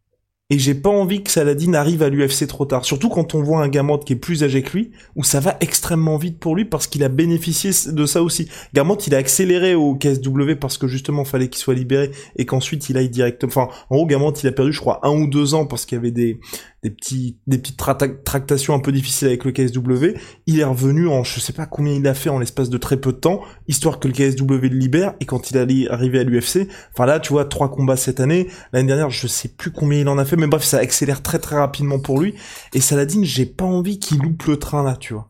Et 0.49 0.61
j'ai 0.61 0.77
pas 0.77 0.91
envie 0.91 1.25
que 1.25 1.31
Saladin 1.33 1.75
arrive 1.75 2.05
à 2.05 2.09
l'UFC 2.09 2.47
trop 2.47 2.67
tard. 2.67 2.85
Surtout 2.85 3.09
quand 3.09 3.35
on 3.35 3.43
voit 3.43 3.65
un 3.65 3.69
Gamot 3.69 3.99
qui 3.99 4.13
est 4.13 4.17
plus 4.17 4.45
âgé 4.45 4.63
que 4.63 4.77
lui, 4.77 4.93
où 5.17 5.25
ça 5.25 5.41
va 5.41 5.57
extrêmement 5.59 6.19
vite 6.19 6.39
pour 6.39 6.55
lui 6.55 6.65
parce 6.65 6.87
qu'il 6.87 7.03
a 7.03 7.09
bénéficié 7.09 7.71
de 7.93 8.07
ça 8.07 8.23
aussi. 8.23 8.49
Gamot, 8.73 8.97
il 9.09 9.17
a 9.17 9.19
accéléré 9.19 9.75
au 9.75 9.97
KSW 9.97 10.55
parce 10.61 10.79
que 10.79 10.87
justement, 10.87 11.25
fallait 11.25 11.49
qu'il 11.49 11.61
soit 11.61 11.75
libéré 11.75 12.13
et 12.37 12.47
qu'ensuite 12.47 12.89
il 12.89 12.97
aille 12.97 13.11
directement. 13.11 13.51
Enfin, 13.51 13.69
en 13.91 13.97
gros, 13.97 14.07
Gamot, 14.07 14.35
il 14.35 14.47
a 14.47 14.53
perdu, 14.53 14.73
je 14.73 14.79
crois, 14.79 15.01
un 15.03 15.11
ou 15.11 15.27
deux 15.27 15.55
ans 15.55 15.67
parce 15.67 15.85
qu'il 15.85 15.97
y 15.97 15.99
avait 15.99 16.13
des, 16.13 16.39
des 16.87 16.95
petits 16.95 17.41
des 17.49 17.59
petites 17.59 17.77
tractations 18.25 18.73
un 18.73 18.79
peu 18.79 18.93
difficiles 18.93 19.27
avec 19.27 19.45
le 19.45 19.51
KSW. 19.51 20.19
Il 20.47 20.61
est 20.61 20.65
revenu 20.65 21.09
en 21.09 21.25
je 21.25 21.41
sais 21.41 21.53
pas 21.53 21.67
combien 21.67 21.95
il 21.95 22.07
a 22.07 22.15
fait 22.15 22.31
en 22.31 22.39
l'espace 22.39 22.71
de 22.71 22.79
très 22.79 22.97
peu 22.97 23.13
de 23.13 23.19
temps, 23.19 23.41
histoire 23.67 23.99
que 23.99 24.07
le 24.07 24.15
KSW 24.15 24.69
le 24.69 24.69
libère. 24.69 25.15
Et 25.19 25.25
quand 25.25 25.51
il 25.51 25.59
allait 25.59 25.89
arriver 25.89 26.21
à 26.21 26.23
l'UFC, 26.23 26.69
enfin 26.93 27.07
là 27.07 27.19
tu 27.19 27.31
vois 27.33 27.45
trois 27.45 27.71
combats 27.71 27.97
cette 27.97 28.21
année. 28.21 28.47
L'année 28.73 28.87
dernière 28.87 29.11
je 29.11 29.27
sais 29.27 29.49
plus 29.49 29.73
combien 29.73 30.01
il 30.01 30.09
en 30.09 30.17
a 30.17 30.25
fait, 30.25 30.37
mais 30.37 30.47
bref 30.47 30.63
ça 30.63 30.79
accélère 30.79 31.23
très 31.23 31.41
très 31.41 31.57
rapidement 31.57 31.99
pour 31.99 32.21
lui. 32.21 32.35
Et 32.73 32.81
Saladin 32.81 33.25
j'ai 33.25 33.47
pas 33.47 33.65
envie 33.65 33.99
qu'il 33.99 34.19
loupe 34.19 34.45
le 34.45 34.59
train 34.59 34.85
là, 34.85 34.97
tu 34.97 35.15
vois. 35.15 35.29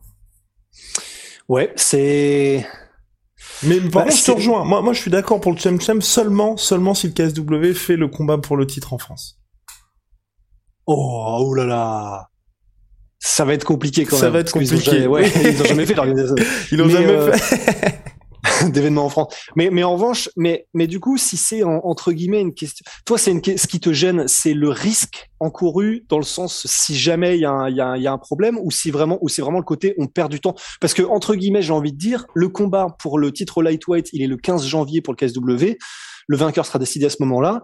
Ouais 1.49 1.73
c'est 1.75 2.67
mais 3.63 3.79
par 3.79 3.89
bah, 3.89 4.03
contre, 4.03 4.17
je 4.17 4.23
te 4.23 4.31
rejoins. 4.31 4.65
Moi, 4.65 4.81
moi, 4.81 4.93
je 4.93 4.99
suis 4.99 5.09
d'accord 5.09 5.41
pour 5.41 5.51
le 5.51 5.57
Chem 5.57 5.81
Chem 5.81 6.01
seulement, 6.01 6.57
seulement 6.57 6.93
si 6.93 7.07
le 7.07 7.13
KSW 7.13 7.73
fait 7.73 7.95
le 7.95 8.07
combat 8.07 8.37
pour 8.37 8.57
le 8.57 8.67
titre 8.67 8.93
en 8.93 8.99
France. 8.99 9.36
Oh, 10.87 11.37
oh 11.41 11.53
là 11.53 11.65
là. 11.65 12.29
Ça 13.19 13.45
va 13.45 13.53
être 13.53 13.65
compliqué 13.65 14.05
quand 14.05 14.15
même. 14.15 14.21
Ça 14.21 14.29
va 14.29 14.39
être 14.39 14.51
compliqué. 14.51 15.01
Ils 15.01 15.07
ouais, 15.07 15.29
ils 15.43 15.61
ont 15.61 15.65
jamais 15.65 15.85
fait 15.85 15.95
l'organisation. 15.95 16.35
Ils 16.71 16.77
l'ont 16.77 16.89
jamais 16.89 17.07
euh, 17.07 17.33
fait. 17.33 18.03
d'événements 18.69 19.05
en 19.05 19.09
France. 19.09 19.35
Mais, 19.55 19.69
mais 19.69 19.83
en 19.83 19.93
revanche, 19.93 20.29
mais, 20.35 20.67
mais 20.73 20.87
du 20.87 20.99
coup, 20.99 21.17
si 21.17 21.37
c'est 21.37 21.63
entre 21.63 22.11
guillemets 22.11 22.41
une 22.41 22.53
question, 22.53 22.85
toi, 23.05 23.17
c'est 23.17 23.31
une, 23.31 23.41
ce 23.43 23.67
qui 23.67 23.79
te 23.79 23.91
gêne, 23.91 24.27
c'est 24.27 24.53
le 24.53 24.69
risque 24.69 25.29
encouru 25.39 26.05
dans 26.09 26.17
le 26.17 26.23
sens 26.23 26.65
si 26.67 26.95
jamais 26.95 27.37
il 27.37 27.41
y, 27.41 27.45
a 27.45 27.51
un, 27.51 27.69
y, 27.69 27.81
a, 27.81 27.97
y 27.97 28.07
a 28.07 28.11
un 28.11 28.17
problème 28.17 28.57
ou 28.61 28.71
si 28.71 28.91
vraiment, 28.91 29.17
ou 29.21 29.29
c'est 29.29 29.41
vraiment 29.41 29.59
le 29.59 29.65
côté 29.65 29.93
on 29.97 30.07
perd 30.07 30.31
du 30.31 30.39
temps? 30.39 30.55
Parce 30.79 30.93
que 30.93 31.03
entre 31.03 31.35
guillemets, 31.35 31.61
j'ai 31.61 31.73
envie 31.73 31.91
de 31.91 31.97
dire, 31.97 32.25
le 32.33 32.49
combat 32.49 32.95
pour 32.99 33.19
le 33.19 33.31
titre 33.31 33.61
lightweight, 33.61 34.09
il 34.13 34.21
est 34.21 34.27
le 34.27 34.37
15 34.37 34.65
janvier 34.65 35.01
pour 35.01 35.13
le 35.13 35.17
KSW. 35.17 35.77
Le 36.29 36.37
vainqueur 36.37 36.65
sera 36.65 36.79
décidé 36.79 37.05
à 37.05 37.09
ce 37.09 37.17
moment-là. 37.21 37.63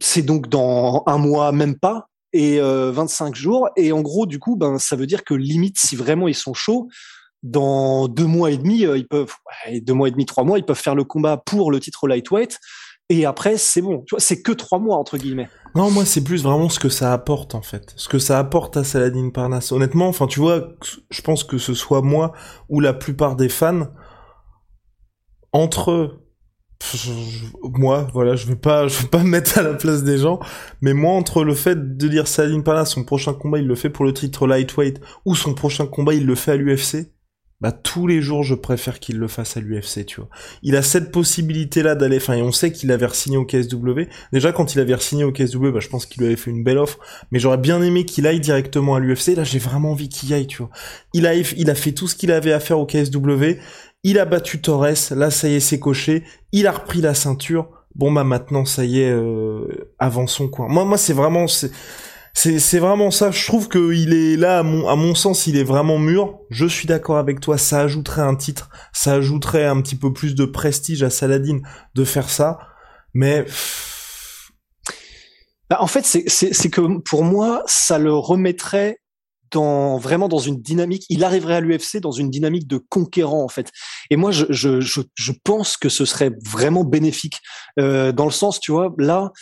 c'est 0.00 0.22
donc 0.22 0.48
dans 0.48 1.02
un 1.06 1.18
mois, 1.18 1.52
même 1.52 1.78
pas, 1.78 2.08
et 2.32 2.60
25 2.60 3.26
euh, 3.26 3.34
jours. 3.34 3.68
Et 3.76 3.92
en 3.92 4.02
gros, 4.02 4.26
du 4.26 4.38
coup, 4.38 4.56
ben, 4.56 4.78
ça 4.78 4.96
veut 4.96 5.06
dire 5.06 5.24
que 5.24 5.34
limite, 5.34 5.78
si 5.78 5.96
vraiment 5.96 6.28
ils 6.28 6.34
sont 6.34 6.54
chauds, 6.54 6.88
dans 7.42 8.08
deux 8.08 8.26
mois 8.26 8.50
et 8.50 8.56
demi, 8.56 8.80
ils 8.80 9.06
peuvent, 9.06 9.32
deux 9.82 9.94
mois 9.94 10.08
et 10.08 10.10
demi, 10.10 10.26
trois 10.26 10.44
mois, 10.44 10.58
ils 10.58 10.64
peuvent 10.64 10.76
faire 10.76 10.94
le 10.94 11.04
combat 11.04 11.36
pour 11.36 11.70
le 11.70 11.80
titre 11.80 12.08
lightweight. 12.08 12.58
Et 13.08 13.24
après, 13.24 13.56
c'est 13.56 13.82
bon. 13.82 14.02
Tu 14.06 14.14
vois, 14.14 14.20
c'est 14.20 14.42
que 14.42 14.50
trois 14.50 14.80
mois 14.80 14.96
entre 14.96 15.16
guillemets. 15.16 15.48
Non, 15.76 15.90
moi, 15.90 16.04
c'est 16.04 16.24
plus 16.24 16.42
vraiment 16.42 16.68
ce 16.68 16.80
que 16.80 16.88
ça 16.88 17.12
apporte 17.12 17.54
en 17.54 17.62
fait, 17.62 17.92
ce 17.96 18.08
que 18.08 18.18
ça 18.18 18.38
apporte 18.38 18.76
à 18.76 18.82
Saladin 18.82 19.30
Parnasse. 19.30 19.70
Honnêtement, 19.70 20.08
enfin, 20.08 20.26
tu 20.26 20.40
vois, 20.40 20.74
je 21.10 21.22
pense 21.22 21.44
que 21.44 21.58
ce 21.58 21.74
soit 21.74 22.02
moi 22.02 22.32
ou 22.68 22.80
la 22.80 22.94
plupart 22.94 23.36
des 23.36 23.48
fans 23.48 23.86
entre 25.52 26.18
moi, 27.62 28.08
voilà, 28.12 28.36
je 28.36 28.46
vais 28.46 28.56
pas, 28.56 28.88
je 28.88 29.02
vais 29.02 29.08
pas 29.08 29.22
me 29.22 29.28
mettre 29.28 29.58
à 29.58 29.62
la 29.62 29.74
place 29.74 30.04
des 30.04 30.18
gens, 30.18 30.40
mais 30.80 30.92
moi, 30.92 31.12
entre 31.12 31.44
le 31.44 31.54
fait 31.54 31.96
de 31.96 32.08
dire 32.08 32.28
Saladin 32.28 32.60
Parnasse, 32.60 32.92
son 32.92 33.04
prochain 33.04 33.34
combat, 33.34 33.58
il 33.58 33.66
le 33.66 33.74
fait 33.74 33.90
pour 33.90 34.04
le 34.04 34.12
titre 34.12 34.46
lightweight, 34.46 35.00
ou 35.24 35.34
son 35.34 35.54
prochain 35.54 35.86
combat, 35.86 36.14
il 36.14 36.26
le 36.26 36.34
fait 36.34 36.52
à 36.52 36.56
l'UFC, 36.56 37.10
bah 37.60 37.72
tous 37.72 38.06
les 38.06 38.20
jours 38.20 38.42
je 38.42 38.54
préfère 38.54 39.00
qu'il 39.00 39.16
le 39.18 39.28
fasse 39.28 39.56
à 39.56 39.60
l'UFC, 39.60 40.04
tu 40.04 40.20
vois. 40.20 40.28
Il 40.62 40.76
a 40.76 40.82
cette 40.82 41.10
possibilité 41.10 41.82
là 41.82 41.94
d'aller, 41.94 42.18
enfin 42.18 42.34
et 42.34 42.42
on 42.42 42.52
sait 42.52 42.70
qu'il 42.70 42.92
avait 42.92 43.08
signé 43.14 43.38
au 43.38 43.46
KSW. 43.46 44.02
Déjà 44.32 44.52
quand 44.52 44.74
il 44.74 44.80
avait 44.80 44.98
signé 44.98 45.24
au 45.24 45.32
KSW, 45.32 45.70
bah 45.70 45.80
je 45.80 45.88
pense 45.88 46.04
qu'il 46.04 46.20
lui 46.20 46.26
avait 46.26 46.36
fait 46.36 46.50
une 46.50 46.62
belle 46.62 46.76
offre, 46.76 46.98
mais 47.30 47.38
j'aurais 47.38 47.56
bien 47.56 47.80
aimé 47.82 48.04
qu'il 48.04 48.26
aille 48.26 48.40
directement 48.40 48.94
à 48.94 49.00
l'UFC. 49.00 49.28
Là 49.36 49.44
j'ai 49.44 49.58
vraiment 49.58 49.92
envie 49.92 50.10
qu'il 50.10 50.28
y 50.28 50.34
aille, 50.34 50.46
tu 50.46 50.58
vois. 50.58 50.70
Il 51.14 51.26
a 51.26 51.34
il 51.34 51.70
a 51.70 51.74
fait 51.74 51.92
tout 51.92 52.08
ce 52.08 52.14
qu'il 52.14 52.30
avait 52.30 52.52
à 52.52 52.60
faire 52.60 52.78
au 52.78 52.84
KSW. 52.84 53.56
Il 54.08 54.20
a 54.20 54.24
battu 54.24 54.60
Torres, 54.60 55.10
là 55.16 55.32
ça 55.32 55.48
y 55.48 55.54
est 55.54 55.60
c'est 55.60 55.80
coché. 55.80 56.22
Il 56.52 56.68
a 56.68 56.70
repris 56.70 57.00
la 57.00 57.12
ceinture. 57.12 57.70
Bon 57.96 58.12
bah 58.12 58.22
maintenant 58.22 58.64
ça 58.64 58.84
y 58.84 59.00
est, 59.00 59.10
euh, 59.10 59.90
avançons 59.98 60.46
quoi. 60.46 60.68
Moi 60.68 60.84
moi 60.84 60.96
c'est 60.96 61.12
vraiment 61.12 61.46
c'est 61.48 62.78
vraiment 62.78 63.10
ça. 63.10 63.32
Je 63.32 63.44
trouve 63.44 63.68
qu'il 63.68 64.14
est 64.14 64.36
là, 64.36 64.60
à 64.60 64.62
mon, 64.62 64.86
à 64.86 64.94
mon 64.94 65.16
sens, 65.16 65.48
il 65.48 65.56
est 65.56 65.64
vraiment 65.64 65.98
mûr. 65.98 66.38
Je 66.50 66.66
suis 66.66 66.86
d'accord 66.86 67.16
avec 67.16 67.40
toi. 67.40 67.58
Ça 67.58 67.80
ajouterait 67.80 68.22
un 68.22 68.36
titre, 68.36 68.70
ça 68.92 69.14
ajouterait 69.14 69.66
un 69.66 69.80
petit 69.80 69.96
peu 69.96 70.12
plus 70.12 70.36
de 70.36 70.44
prestige 70.44 71.02
à 71.02 71.10
Saladin 71.10 71.58
de 71.96 72.04
faire 72.04 72.30
ça. 72.30 72.60
Mais 73.12 73.44
bah, 75.68 75.78
en 75.80 75.88
fait, 75.88 76.04
c'est 76.04 76.70
que 76.70 77.00
pour 77.00 77.24
moi, 77.24 77.64
ça 77.66 77.98
le 77.98 78.14
remettrait 78.14 79.00
dans 79.50 79.98
vraiment 79.98 80.28
dans 80.28 80.38
une 80.38 80.60
dynamique. 80.60 81.04
Il 81.08 81.24
arriverait 81.24 81.56
à 81.56 81.60
l'UFC 81.60 81.98
dans 82.00 82.12
une 82.12 82.30
dynamique 82.30 82.66
de 82.66 82.78
conquérant 82.78 83.42
en 83.42 83.48
fait. 83.48 83.70
Et 84.10 84.16
moi, 84.16 84.30
je, 84.30 84.46
je, 84.50 84.80
je, 84.80 85.00
je 85.14 85.32
pense 85.44 85.76
que 85.76 85.88
ce 85.88 86.04
serait 86.04 86.32
vraiment 86.44 86.84
bénéfique 86.84 87.40
euh, 87.78 88.12
dans 88.12 88.24
le 88.24 88.30
sens, 88.30 88.60
tu 88.60 88.72
vois, 88.72 88.94
là, 88.98 89.32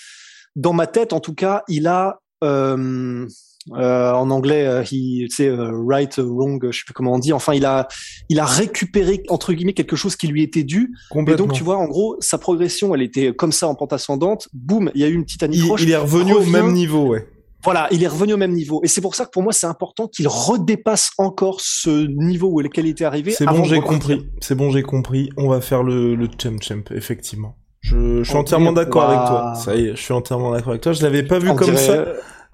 dans 0.57 0.73
ma 0.73 0.87
tête, 0.87 1.13
en 1.13 1.21
tout 1.21 1.35
cas, 1.35 1.63
il 1.69 1.87
a 1.87 2.21
euh, 2.45 3.27
euh, 3.73 4.13
en 4.13 4.31
anglais, 4.31 4.67
euh, 4.67 4.83
tu 4.83 5.29
sais, 5.31 5.51
right, 5.51 6.19
wrong, 6.19 6.61
je 6.71 6.79
sais 6.79 6.85
plus 6.85 6.93
comment 6.93 7.15
on 7.15 7.19
dit. 7.19 7.33
Enfin, 7.33 7.55
il 7.55 7.65
a, 7.65 7.89
il 8.29 8.39
a 8.39 8.45
récupéré 8.45 9.23
entre 9.29 9.53
guillemets 9.53 9.73
quelque 9.73 9.97
chose 9.97 10.17
qui 10.17 10.27
lui 10.27 10.43
était 10.43 10.65
dû. 10.65 10.95
Et 11.27 11.35
donc, 11.35 11.53
tu 11.55 11.65
vois, 11.65 11.79
en 11.79 11.87
gros, 11.87 12.17
sa 12.21 12.39
progression, 12.39 12.95
elle 12.95 13.03
était 13.03 13.35
comme 13.35 13.53
ça 13.53 13.67
en 13.67 13.75
pente 13.75 13.93
ascendante. 13.93 14.49
Boum, 14.53 14.91
il 14.95 15.01
y 15.01 15.05
a 15.05 15.09
eu 15.09 15.15
une 15.15 15.25
petite 15.25 15.43
anicroche. 15.43 15.83
Il, 15.83 15.89
il 15.89 15.93
est 15.93 15.97
revenu 15.97 16.35
au 16.35 16.45
même 16.45 16.73
niveau, 16.73 17.07
ouais. 17.07 17.27
Voilà, 17.65 17.89
il 17.91 18.03
est 18.03 18.09
revenu 18.09 18.35
au 18.35 18.37
même 18.37 18.53
niveau. 18.53 18.81
Et 18.85 18.89
c'est 18.89 19.01
pour 19.01 19.15
ça 19.15 19.25
que 19.25 19.31
pour 19.31 19.43
moi, 19.43 19.53
c'est 19.53 19.67
important 19.67 20.07
qu'il 20.07 20.29
redépasse 20.29 21.13
encore 21.17 21.61
ce 21.63 22.07
niveau 22.07 22.49
où 22.49 22.61
lequel 22.61 22.87
il 22.87 22.91
était 22.91 23.07
arrivé. 23.07 23.31
C'est 23.33 23.47
bon, 23.47 23.65
j'ai 23.65 23.81
compris. 23.81 24.29
C'est 24.41 24.55
bon, 24.55 24.71
j'ai 24.71 24.83
compris. 24.83 25.31
On 25.39 25.49
va 25.49 25.61
faire 25.63 25.83
le, 25.83 26.15
le 26.15 26.29
champ 26.41 26.61
champ, 26.61 26.83
effectivement. 26.91 27.57
Je, 27.81 28.23
je 28.23 28.29
suis 28.29 28.37
entièrement 28.37 28.73
d'accord 28.73 29.05
avec 29.05 29.19
toi. 29.27 29.55
Ça 29.57 29.75
y 29.77 29.87
est, 29.87 29.97
je 29.97 30.03
suis 30.03 30.13
entièrement 30.13 30.53
d'accord 30.53 30.71
avec 30.71 30.83
toi. 30.83 30.93
Je 30.93 31.03
l'avais 31.03 31.23
pas 31.23 31.39
vu 31.39 31.55
comme 31.55 31.77
ça. 31.77 32.05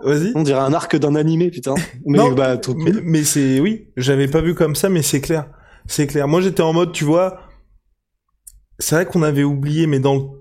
Vas-y. 0.03 0.33
On 0.35 0.43
dirait 0.43 0.61
un 0.61 0.73
arc 0.73 0.97
d'un 0.97 1.15
animé, 1.15 1.51
putain. 1.51 1.75
Mais, 2.07 2.19
bah, 2.35 2.59
mais, 2.77 2.93
mais 3.03 3.23
c'est, 3.23 3.61
oui, 3.61 3.89
j'avais 3.97 4.29
pas 4.29 4.41
vu 4.41 4.55
comme 4.55 4.75
ça, 4.75 4.89
mais 4.89 5.03
c'est 5.03 5.21
clair. 5.21 5.47
C'est 5.87 6.07
clair. 6.07 6.27
Moi, 6.27 6.41
j'étais 6.41 6.63
en 6.63 6.73
mode, 6.73 6.93
tu 6.93 7.05
vois, 7.05 7.41
c'est 8.79 8.95
vrai 8.95 9.07
qu'on 9.07 9.23
avait 9.23 9.45
oublié, 9.45 9.87
mais 9.87 9.99
dans 9.99 10.35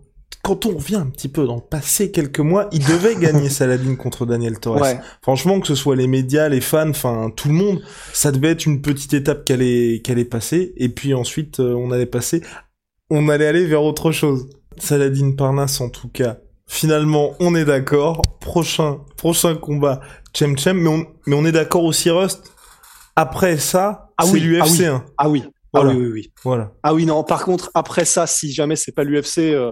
quand 0.44 0.66
on 0.66 0.78
revient 0.78 0.96
un 0.96 1.10
petit 1.10 1.28
peu 1.28 1.46
dans 1.46 1.56
le 1.56 1.62
passé 1.62 2.12
quelques 2.12 2.40
mois, 2.40 2.70
il 2.72 2.80
devait 2.80 3.16
gagner 3.20 3.50
Saladin 3.50 3.96
contre 3.96 4.26
Daniel 4.26 4.60
Torres. 4.60 4.86
Franchement, 5.22 5.60
que 5.60 5.68
ce 5.68 5.76
soit 5.76 5.96
les 5.96 6.08
médias, 6.08 6.50
les 6.50 6.62
fans, 6.62 6.90
enfin 6.90 7.32
tout 7.36 7.50
le 7.50 7.54
monde, 7.54 7.82
ça 8.14 8.32
devait 8.32 8.50
être 8.50 8.66
une 8.66 8.82
petite 8.82 9.14
étape 9.14 9.46
qu'elle 9.46 9.62
est 9.62 10.04
qu'elle 10.04 10.20
est 10.20 10.26
passée. 10.26 10.74
Et 10.78 10.90
puis 10.90 11.14
ensuite, 11.14 11.60
euh, 11.60 11.74
on 11.74 11.92
allait 11.92 12.06
passer, 12.06 12.42
on 13.10 13.30
allait 13.30 13.48
aller 13.48 13.66
vers 13.66 13.84
autre 13.84 14.12
chose. 14.12 14.50
Saladin 14.78 15.32
Parnasse, 15.32 15.82
en 15.82 15.90
tout 15.90 16.08
cas, 16.08 16.38
finalement, 16.68 17.34
on 17.40 17.54
est 17.56 17.66
d'accord. 17.66 18.22
Prochain, 18.40 19.00
prochain 19.18 19.56
combat, 19.56 20.00
Chem 20.34 20.58
Chem, 20.58 20.78
mais 20.78 20.90
on, 20.90 21.06
mais 21.28 21.36
on 21.36 21.46
est 21.46 21.52
d'accord 21.52 21.84
aussi, 21.84 22.10
Rust. 22.10 22.54
Après 23.16 23.58
ça, 23.58 24.12
ah 24.18 24.24
c'est 24.26 24.32
oui, 24.32 24.40
l'UFC 24.40 24.86
ah 24.86 24.94
oui. 24.94 25.02
Ah 25.18 25.30
oui. 25.30 25.44
Ah 25.74 25.82
oui, 25.84 25.96
oui, 25.96 26.08
oui. 26.08 26.32
Voilà. 26.44 26.72
Ah 26.82 26.94
oui, 26.94 27.06
non. 27.06 27.24
Par 27.24 27.44
contre, 27.44 27.70
après 27.74 28.06
ça, 28.06 28.26
si 28.26 28.52
jamais 28.52 28.76
c'est 28.76 28.92
pas 28.94 29.04
l'UFC, 29.04 29.40
euh, 29.40 29.72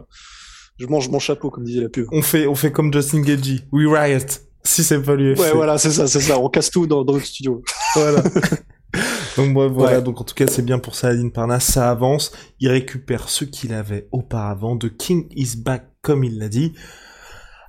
je 0.80 0.86
mange 0.88 1.10
mon 1.10 1.20
chapeau, 1.20 1.50
comme 1.50 1.64
disait 1.64 1.82
la 1.82 1.90
pub. 1.90 2.08
On 2.12 2.22
fait, 2.22 2.48
on 2.48 2.56
fait 2.56 2.72
comme 2.72 2.94
Justin 2.94 3.22
Gagey. 3.22 3.62
We 3.72 3.88
riot. 3.88 4.20
Si 4.64 4.84
c'est 4.84 5.02
pas 5.02 5.16
l'UFC. 5.16 5.40
Ouais, 5.40 5.52
voilà, 5.54 5.78
c'est 5.78 5.92
ça, 5.92 6.08
c'est 6.08 6.20
ça. 6.20 6.40
On 6.40 6.50
casse 6.50 6.70
tout 6.70 6.88
dans, 6.88 7.04
dans 7.04 7.14
le 7.14 7.22
studio. 7.22 7.64
Voilà. 7.96 8.22
donc 9.38 9.56
voilà, 9.74 10.02
donc 10.02 10.20
en 10.22 10.24
tout 10.24 10.36
cas 10.36 10.48
c'est 10.48 10.64
bien 10.64 10.80
pour 10.80 10.96
Saladin 10.96 11.30
Parnas, 11.30 11.60
ça 11.60 11.90
avance, 11.90 12.32
il 12.60 12.70
récupère 12.70 13.30
ce 13.30 13.46
qu'il 13.46 13.74
avait 13.74 14.08
auparavant, 14.12 14.78
The 14.78 14.96
King 14.96 15.28
is 15.36 15.58
back 15.58 15.90
comme 16.02 16.24
il 16.24 16.40
l'a 16.40 16.50
dit. 16.50 16.74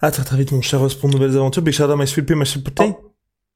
À 0.00 0.11
très 0.11 0.23
très 0.23 0.37
vite 0.37 0.53
mon 0.53 0.62
cher 0.62 0.79
pour 0.79 1.09
de 1.09 1.15
nouvelles 1.15 1.37
aventures, 1.37 1.62
my 1.62 2.07
sweet 2.07 2.31
my 2.31 2.47
sweet 2.47 2.69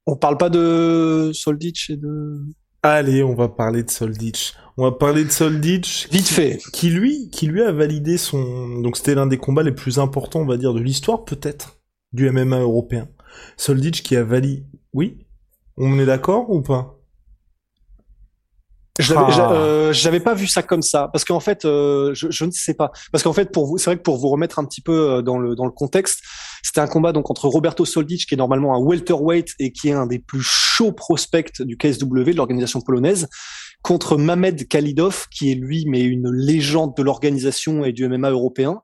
On 0.06 0.16
parle 0.16 0.36
pas 0.36 0.50
de 0.50 1.30
Solditch 1.32 1.90
et 1.90 1.96
de... 1.96 2.42
Allez, 2.82 3.22
on 3.22 3.34
va 3.34 3.48
parler 3.48 3.84
de 3.84 3.90
Solditch. 3.90 4.54
On 4.76 4.82
va 4.82 4.92
parler 4.92 5.24
de 5.24 5.30
Solditch. 5.30 6.08
Vite 6.10 6.26
fait. 6.26 6.58
Qui 6.72 6.90
lui, 6.90 7.30
qui 7.30 7.46
lui 7.46 7.62
a 7.62 7.70
validé 7.70 8.18
son, 8.18 8.80
donc 8.80 8.96
c'était 8.96 9.14
l'un 9.14 9.26
des 9.26 9.38
combats 9.38 9.62
les 9.62 9.72
plus 9.72 10.00
importants, 10.00 10.40
on 10.40 10.46
va 10.46 10.56
dire, 10.56 10.74
de 10.74 10.80
l'histoire 10.80 11.24
peut-être, 11.24 11.78
du 12.12 12.28
MMA 12.28 12.58
européen. 12.58 13.08
Solditch 13.56 14.02
qui 14.02 14.16
a 14.16 14.24
validé, 14.24 14.66
oui? 14.92 15.24
On 15.76 15.98
est 16.00 16.06
d'accord 16.06 16.50
ou 16.50 16.60
pas? 16.60 16.98
Ah. 19.10 19.52
Euh, 19.52 19.92
j'avais 19.92 20.20
pas 20.20 20.34
vu 20.34 20.46
ça 20.46 20.62
comme 20.62 20.82
ça 20.82 21.08
parce 21.08 21.24
qu'en 21.24 21.40
fait 21.40 21.64
euh, 21.64 22.12
je, 22.12 22.30
je, 22.30 22.44
ne 22.44 22.50
sais 22.50 22.74
pas 22.74 22.92
parce 23.10 23.24
qu'en 23.24 23.32
fait 23.32 23.50
pour 23.50 23.66
vous 23.66 23.78
c'est 23.78 23.86
vrai 23.86 23.96
que 23.96 24.02
pour 24.02 24.18
vous 24.18 24.28
remettre 24.28 24.58
un 24.58 24.66
petit 24.66 24.82
peu 24.82 24.92
euh, 24.92 25.22
dans 25.22 25.38
le 25.38 25.54
dans 25.54 25.64
le 25.64 25.70
contexte 25.70 26.20
c'était 26.62 26.80
un 26.80 26.86
combat 26.86 27.12
donc 27.12 27.30
entre 27.30 27.48
Roberto 27.48 27.84
Soldic 27.84 28.26
qui 28.26 28.34
est 28.34 28.36
normalement 28.36 28.74
un 28.74 28.78
welterweight 28.78 29.54
et 29.58 29.72
qui 29.72 29.88
est 29.88 29.92
un 29.92 30.06
des 30.06 30.18
plus 30.18 30.42
chauds 30.42 30.92
prospects 30.92 31.60
du 31.60 31.76
KSW 31.76 32.24
de 32.24 32.36
l'organisation 32.36 32.80
polonaise 32.80 33.28
contre 33.82 34.16
Mamed 34.16 34.68
Khalidov 34.68 35.26
qui 35.30 35.50
est 35.50 35.54
lui 35.56 35.84
mais 35.86 36.02
une 36.02 36.30
légende 36.30 36.96
de 36.96 37.02
l'organisation 37.02 37.84
et 37.84 37.92
du 37.92 38.08
MMA 38.08 38.30
européen. 38.30 38.80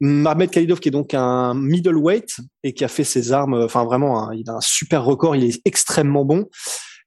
Mamed 0.00 0.50
Khalidov 0.50 0.80
qui 0.80 0.88
est 0.88 0.92
donc 0.92 1.12
un 1.12 1.54
middleweight 1.54 2.36
et 2.62 2.72
qui 2.72 2.84
a 2.84 2.88
fait 2.88 3.04
ses 3.04 3.32
armes 3.32 3.54
enfin 3.54 3.84
vraiment 3.84 4.32
il 4.32 4.48
a 4.48 4.54
un 4.54 4.60
super 4.60 5.04
record 5.04 5.36
il 5.36 5.44
est 5.44 5.60
extrêmement 5.64 6.24
bon 6.24 6.46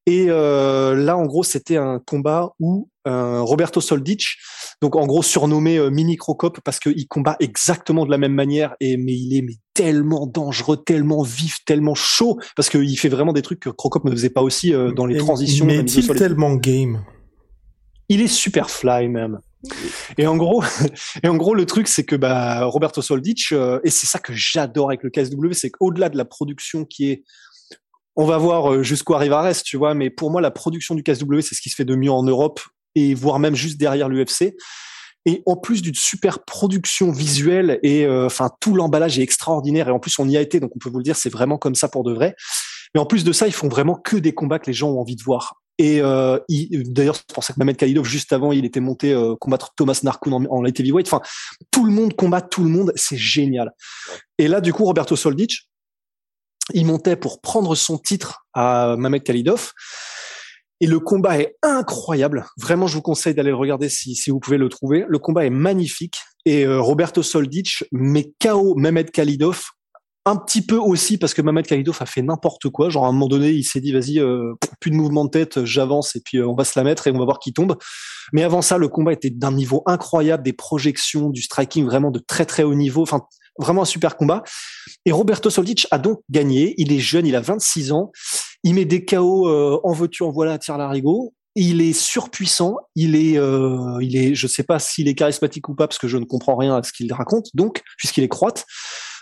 et 0.07 0.25
euh, 0.29 0.95
là, 0.95 1.15
en 1.15 1.25
gros, 1.25 1.43
c'était 1.43 1.77
un 1.77 1.99
combat 1.99 2.53
où 2.59 2.89
euh, 3.07 3.41
Roberto 3.41 3.81
Soldic, 3.81 4.25
donc 4.81 4.95
en 4.95 5.07
gros 5.07 5.23
surnommé 5.23 5.77
euh, 5.77 5.89
Mini 5.89 6.17
Crocop 6.17 6.59
parce 6.63 6.79
qu'il 6.79 7.07
combat 7.07 7.35
exactement 7.39 8.05
de 8.05 8.11
la 8.11 8.19
même 8.19 8.33
manière, 8.33 8.75
et 8.79 8.97
mais 8.97 9.13
il 9.13 9.35
est 9.35 9.41
mais 9.41 9.55
tellement 9.73 10.27
dangereux, 10.27 10.77
tellement 10.77 11.23
vif, 11.23 11.57
tellement 11.65 11.95
chaud, 11.95 12.39
parce 12.55 12.69
qu'il 12.69 12.97
fait 12.99 13.09
vraiment 13.09 13.33
des 13.33 13.41
trucs 13.41 13.59
que 13.59 13.69
Crocop 13.69 14.05
ne 14.05 14.11
faisait 14.11 14.29
pas 14.29 14.41
aussi 14.41 14.73
euh, 14.73 14.91
dans 14.91 15.05
les 15.05 15.17
transitions. 15.17 15.65
Mais 15.65 15.77
est-il 15.77 16.07
tellement 16.09 16.55
game? 16.55 17.03
Il 18.09 18.21
est 18.21 18.27
super 18.27 18.69
fly 18.69 19.07
même. 19.07 19.39
Et 20.17 20.27
en 20.27 20.37
gros, 20.37 20.63
et 21.23 21.27
en 21.27 21.37
gros, 21.37 21.55
le 21.55 21.65
truc, 21.65 21.87
c'est 21.87 22.03
que 22.03 22.15
bah, 22.15 22.65
Roberto 22.65 23.01
Soldic, 23.01 23.51
et 23.83 23.89
c'est 23.89 24.07
ça 24.07 24.19
que 24.19 24.33
j'adore 24.33 24.89
avec 24.89 25.01
le 25.01 25.09
KSW, 25.09 25.53
c'est 25.53 25.69
qu'au-delà 25.69 26.09
de 26.09 26.17
la 26.17 26.25
production 26.25 26.85
qui 26.85 27.09
est 27.09 27.23
on 28.15 28.25
va 28.25 28.37
voir 28.37 28.71
euh, 28.71 28.83
jusqu'où 28.83 29.13
arrive 29.13 29.33
Arès, 29.33 29.63
tu 29.63 29.77
vois, 29.77 29.93
mais 29.93 30.09
pour 30.09 30.31
moi, 30.31 30.41
la 30.41 30.51
production 30.51 30.95
du 30.95 31.03
KSW, 31.03 31.41
c'est 31.41 31.55
ce 31.55 31.61
qui 31.61 31.69
se 31.69 31.75
fait 31.75 31.85
de 31.85 31.95
mieux 31.95 32.11
en 32.11 32.23
Europe 32.23 32.59
et 32.95 33.13
voire 33.13 33.39
même 33.39 33.55
juste 33.55 33.79
derrière 33.79 34.09
l'UFC. 34.09 34.53
Et 35.25 35.43
en 35.45 35.55
plus 35.55 35.81
d'une 35.83 35.95
super 35.95 36.43
production 36.43 37.11
visuelle 37.11 37.79
et 37.83 38.05
euh, 38.07 38.25
enfin 38.25 38.49
tout 38.59 38.73
l'emballage 38.73 39.19
est 39.19 39.21
extraordinaire 39.21 39.87
et 39.87 39.91
en 39.91 39.99
plus 39.99 40.17
on 40.17 40.27
y 40.27 40.35
a 40.35 40.41
été 40.41 40.59
donc 40.59 40.71
on 40.75 40.79
peut 40.79 40.89
vous 40.89 40.97
le 40.97 41.03
dire 41.03 41.15
c'est 41.15 41.29
vraiment 41.29 41.59
comme 41.59 41.75
ça 41.75 41.87
pour 41.87 42.03
de 42.03 42.11
vrai. 42.11 42.35
Mais 42.95 42.99
en 42.99 43.05
plus 43.05 43.23
de 43.23 43.31
ça 43.31 43.45
ils 43.45 43.53
font 43.53 43.67
vraiment 43.67 43.93
que 43.93 44.17
des 44.17 44.33
combats 44.33 44.57
que 44.57 44.65
les 44.65 44.73
gens 44.73 44.89
ont 44.89 44.99
envie 44.99 45.15
de 45.15 45.21
voir. 45.21 45.61
Et 45.77 46.01
euh, 46.01 46.39
d'ailleurs 46.49 47.17
c'est 47.17 47.35
pour 47.35 47.43
ça 47.43 47.53
que 47.53 47.59
Mamed 47.59 47.77
Khalidov 47.77 48.03
juste 48.03 48.33
avant 48.33 48.51
il 48.51 48.65
était 48.65 48.79
monté 48.79 49.15
combattre 49.39 49.75
Thomas 49.77 49.99
Narkoun 50.01 50.33
en, 50.33 50.43
en 50.45 50.63
light 50.63 50.79
heavyweight. 50.79 51.05
Enfin 51.05 51.21
tout 51.69 51.85
le 51.85 51.91
monde 51.91 52.15
combat 52.15 52.41
tout 52.41 52.63
le 52.63 52.69
monde 52.69 52.91
c'est 52.95 53.17
génial. 53.17 53.71
Et 54.39 54.47
là 54.47 54.59
du 54.59 54.73
coup 54.73 54.85
Roberto 54.85 55.15
Soldic 55.15 55.69
il 56.73 56.85
montait 56.85 57.15
pour 57.15 57.41
prendre 57.41 57.75
son 57.75 57.97
titre 57.97 58.45
à 58.53 58.95
Mamed 58.97 59.23
Khalidov. 59.23 59.71
Et 60.79 60.87
le 60.87 60.99
combat 60.99 61.39
est 61.39 61.55
incroyable. 61.61 62.47
Vraiment, 62.57 62.87
je 62.87 62.95
vous 62.95 63.03
conseille 63.03 63.35
d'aller 63.35 63.51
le 63.51 63.55
regarder 63.55 63.87
si, 63.87 64.17
vous 64.29 64.39
pouvez 64.39 64.57
le 64.57 64.67
trouver. 64.67 65.05
Le 65.07 65.19
combat 65.19 65.45
est 65.45 65.51
magnifique. 65.51 66.17
Et 66.45 66.65
euh, 66.65 66.81
Roberto 66.81 67.21
Soldic 67.21 67.83
met 67.91 68.33
KO 68.41 68.73
Mehmet 68.75 69.05
Khalidov 69.05 69.63
un 70.25 70.35
petit 70.35 70.63
peu 70.63 70.77
aussi 70.77 71.17
parce 71.17 71.33
que 71.33 71.41
Mamed 71.41 71.65
Khalidov 71.65 71.97
a 71.99 72.05
fait 72.05 72.21
n'importe 72.21 72.69
quoi. 72.69 72.89
Genre 72.89 73.05
à 73.05 73.09
un 73.09 73.11
moment 73.11 73.27
donné, 73.27 73.49
il 73.49 73.63
s'est 73.63 73.81
dit 73.81 73.91
vas-y, 73.91 74.19
euh, 74.19 74.53
plus 74.79 74.91
de 74.91 74.95
mouvement 74.95 75.25
de 75.25 75.29
tête, 75.29 75.65
j'avance 75.65 76.15
et 76.15 76.21
puis 76.23 76.37
euh, 76.37 76.47
on 76.47 76.55
va 76.55 76.63
se 76.63 76.77
la 76.77 76.83
mettre 76.83 77.07
et 77.07 77.11
on 77.11 77.17
va 77.17 77.25
voir 77.25 77.39
qui 77.39 77.53
tombe. 77.53 77.75
Mais 78.33 78.43
avant 78.43 78.61
ça, 78.61 78.77
le 78.77 78.87
combat 78.87 79.13
était 79.13 79.31
d'un 79.31 79.51
niveau 79.51 79.83
incroyable, 79.87 80.43
des 80.43 80.53
projections, 80.53 81.29
du 81.29 81.41
striking 81.41 81.85
vraiment 81.85 82.11
de 82.11 82.19
très 82.19 82.45
très 82.45 82.63
haut 82.63 82.75
niveau. 82.75 83.01
Enfin, 83.01 83.21
vraiment 83.59 83.83
un 83.83 83.85
super 83.85 84.17
combat. 84.17 84.43
Et 85.05 85.11
Roberto 85.11 85.49
Soldic 85.49 85.87
a 85.91 85.97
donc 85.97 86.21
gagné. 86.29 86.75
Il 86.77 86.91
est 86.91 86.99
jeune, 86.99 87.25
il 87.25 87.35
a 87.35 87.41
26 87.41 87.91
ans. 87.91 88.11
Il 88.63 88.75
met 88.75 88.85
des 88.85 89.05
KO 89.05 89.47
euh, 89.47 89.79
en 89.83 89.93
voiture, 89.93 90.27
en 90.27 90.31
voilà, 90.31 90.57
tire 90.57 90.77
larigot. 90.77 91.33
Il 91.55 91.81
est 91.81 91.93
surpuissant. 91.93 92.77
Il 92.95 93.15
est, 93.15 93.37
euh, 93.37 93.97
il 94.01 94.15
est, 94.15 94.35
je 94.35 94.47
sais 94.47 94.63
pas 94.63 94.79
s'il 94.79 95.07
est 95.07 95.15
charismatique 95.15 95.67
ou 95.69 95.75
pas 95.75 95.87
parce 95.87 95.97
que 95.97 96.07
je 96.07 96.17
ne 96.17 96.25
comprends 96.25 96.55
rien 96.55 96.75
à 96.77 96.83
ce 96.83 96.93
qu'il 96.93 97.11
raconte. 97.13 97.47
Donc, 97.53 97.81
puisqu'il 97.97 98.23
est 98.23 98.29
croate, 98.29 98.65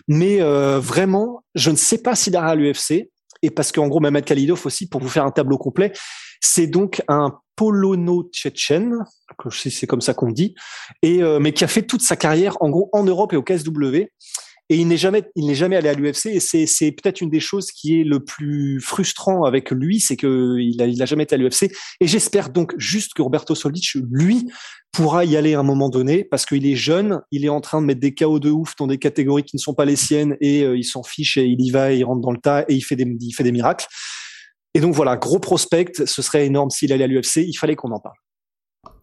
mais 0.08 0.42
euh, 0.42 0.80
vraiment, 0.80 1.44
je 1.56 1.72
ne 1.72 1.76
sais 1.76 2.00
pas 2.00 2.16
s'il 2.16 2.34
ira 2.34 2.48
à 2.48 2.56
l'UFC. 2.56 3.10
Et 3.42 3.50
parce 3.50 3.72
qu'en 3.72 3.88
gros, 3.88 4.02
Mehmet 4.02 4.22
Khalidov 4.22 4.66
aussi, 4.66 4.88
pour 4.88 5.02
vous 5.02 5.08
faire 5.08 5.26
un 5.26 5.32
tableau 5.32 5.58
complet, 5.58 5.94
c'est 6.40 6.68
donc 6.68 7.02
un 7.08 7.40
polono-tchétchène, 7.56 9.04
c'est 9.52 9.88
comme 9.88 10.02
ça 10.02 10.14
qu'on 10.14 10.32
dit, 10.32 10.56
et 11.02 11.22
euh, 11.22 11.40
mais 11.40 11.52
qui 11.52 11.64
a 11.64 11.68
fait 11.68 11.84
toute 11.84 12.02
sa 12.02 12.16
carrière 12.16 12.56
en 12.62 12.70
gros 12.70 12.90
en 12.94 13.04
Europe 13.04 13.34
et 13.34 13.36
au 13.36 13.44
KSW. 13.44 14.08
Et 14.72 14.78
il 14.78 14.88
n'est 14.88 14.98
jamais, 14.98 15.24
il 15.36 15.48
n'est 15.48 15.56
jamais 15.56 15.76
allé 15.76 15.90
à 15.90 15.94
l'UFC. 15.94 16.28
Et 16.28 16.40
c'est, 16.40 16.68
c'est 16.68 16.92
peut-être 16.92 17.22
une 17.22 17.32
des 17.32 17.40
choses 17.40 17.72
qui 17.72 18.00
est 18.00 18.04
le 18.04 18.24
plus 18.24 18.80
frustrant 18.80 19.44
avec 19.44 19.72
lui, 19.72 20.00
c'est 20.00 20.16
que 20.16 20.58
il 20.60 20.80
a, 20.80 20.86
il 20.86 21.02
a 21.02 21.06
jamais 21.06 21.24
été 21.24 21.34
à 21.34 21.38
l'UFC. 21.40 21.72
Et 22.00 22.08
j'espère 22.08 22.50
donc 22.50 22.76
juste 22.78 23.16
que 23.16 23.24
Roberto 23.24 23.56
Soldic, 23.56 23.96
lui, 24.12 24.46
pourra 24.92 25.26
y 25.26 25.36
aller 25.38 25.56
à 25.56 25.60
un 25.60 25.64
moment 25.64 25.90
donné 25.90 26.24
parce 26.24 26.46
qu'il 26.46 26.66
est 26.66 26.76
jeune, 26.76 27.22
il 27.32 27.46
est 27.46 27.50
en 27.50 27.62
train 27.62 27.82
de 27.82 27.88
mettre 27.88 28.00
des 28.00 28.14
chaos 28.14 28.40
de 28.40 28.52
ouf 28.52 28.76
dans 28.78 28.88
des 28.88 28.98
catégories 28.98 29.44
qui 29.44 29.56
ne 29.56 29.60
sont 29.62 29.74
pas 29.74 29.86
les 29.86 29.96
siennes 29.96 30.36
et 30.40 30.64
euh, 30.64 30.78
il 30.78 30.84
s'en 30.84 31.04
fiche 31.04 31.38
et 31.38 31.46
il 31.46 31.62
y 31.62 31.72
va, 31.72 31.92
il 31.92 32.04
rentre 32.04 32.22
dans 32.22 32.32
le 32.32 32.40
tas 32.40 32.66
et 32.68 32.76
il 32.76 32.82
fait 32.82 32.96
des, 32.96 33.06
il 33.20 33.34
fait 33.34 33.44
des 33.44 33.52
miracles. 33.52 33.88
Et 34.76 34.82
donc 34.82 34.94
voilà, 34.94 35.18
gros 35.18 35.40
prospect, 35.40 35.92
ce 36.06 36.22
serait 36.22 36.46
énorme 36.46 36.70
s'il 36.70 36.94
allait 36.94 37.06
à 37.06 37.08
l'UFC, 37.08 37.38
il 37.38 37.54
fallait 37.56 37.76
qu'on 37.76 37.92
en 37.92 38.00
parle. 38.00 38.16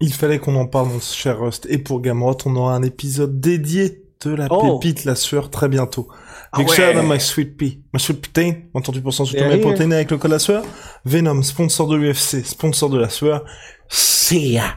Il 0.00 0.12
fallait 0.12 0.38
qu'on 0.38 0.54
en 0.56 0.66
parle, 0.66 0.88
mon 0.88 1.00
cher 1.00 1.38
Rust. 1.40 1.66
Et 1.68 1.78
pour 1.78 2.00
Gamrot, 2.00 2.36
on 2.46 2.56
aura 2.56 2.74
un 2.74 2.82
épisode 2.82 3.40
dédié 3.40 4.02
de 4.24 4.30
la 4.34 4.46
Oh. 4.50 4.78
pépite, 4.78 5.04
la 5.04 5.14
sueur, 5.14 5.50
très 5.50 5.68
bientôt. 5.68 6.08
Ah 6.52 6.58
Big 6.58 6.68
ouais. 6.70 6.90
out 6.90 6.96
à 6.96 7.02
my 7.02 7.20
sweet 7.20 7.56
pea. 7.56 7.82
My 7.92 8.00
sweet 8.00 8.20
protein, 8.22 8.54
28% 8.74 9.24
sur 9.26 9.36
tous 9.36 9.44
Eh 9.44 9.48
mes 9.48 9.54
oui. 9.56 9.60
protéines 9.60 9.92
avec 9.92 10.10
le 10.10 10.16
code 10.18 10.30
la 10.30 10.38
sueur. 10.38 10.64
Venom, 11.04 11.42
sponsor 11.42 11.88
de 11.88 11.96
l'UFC, 11.96 12.44
sponsor 12.44 12.88
de 12.88 12.98
la 12.98 13.08
sueur. 13.10 13.44
See 13.88 14.52
ya. 14.52 14.76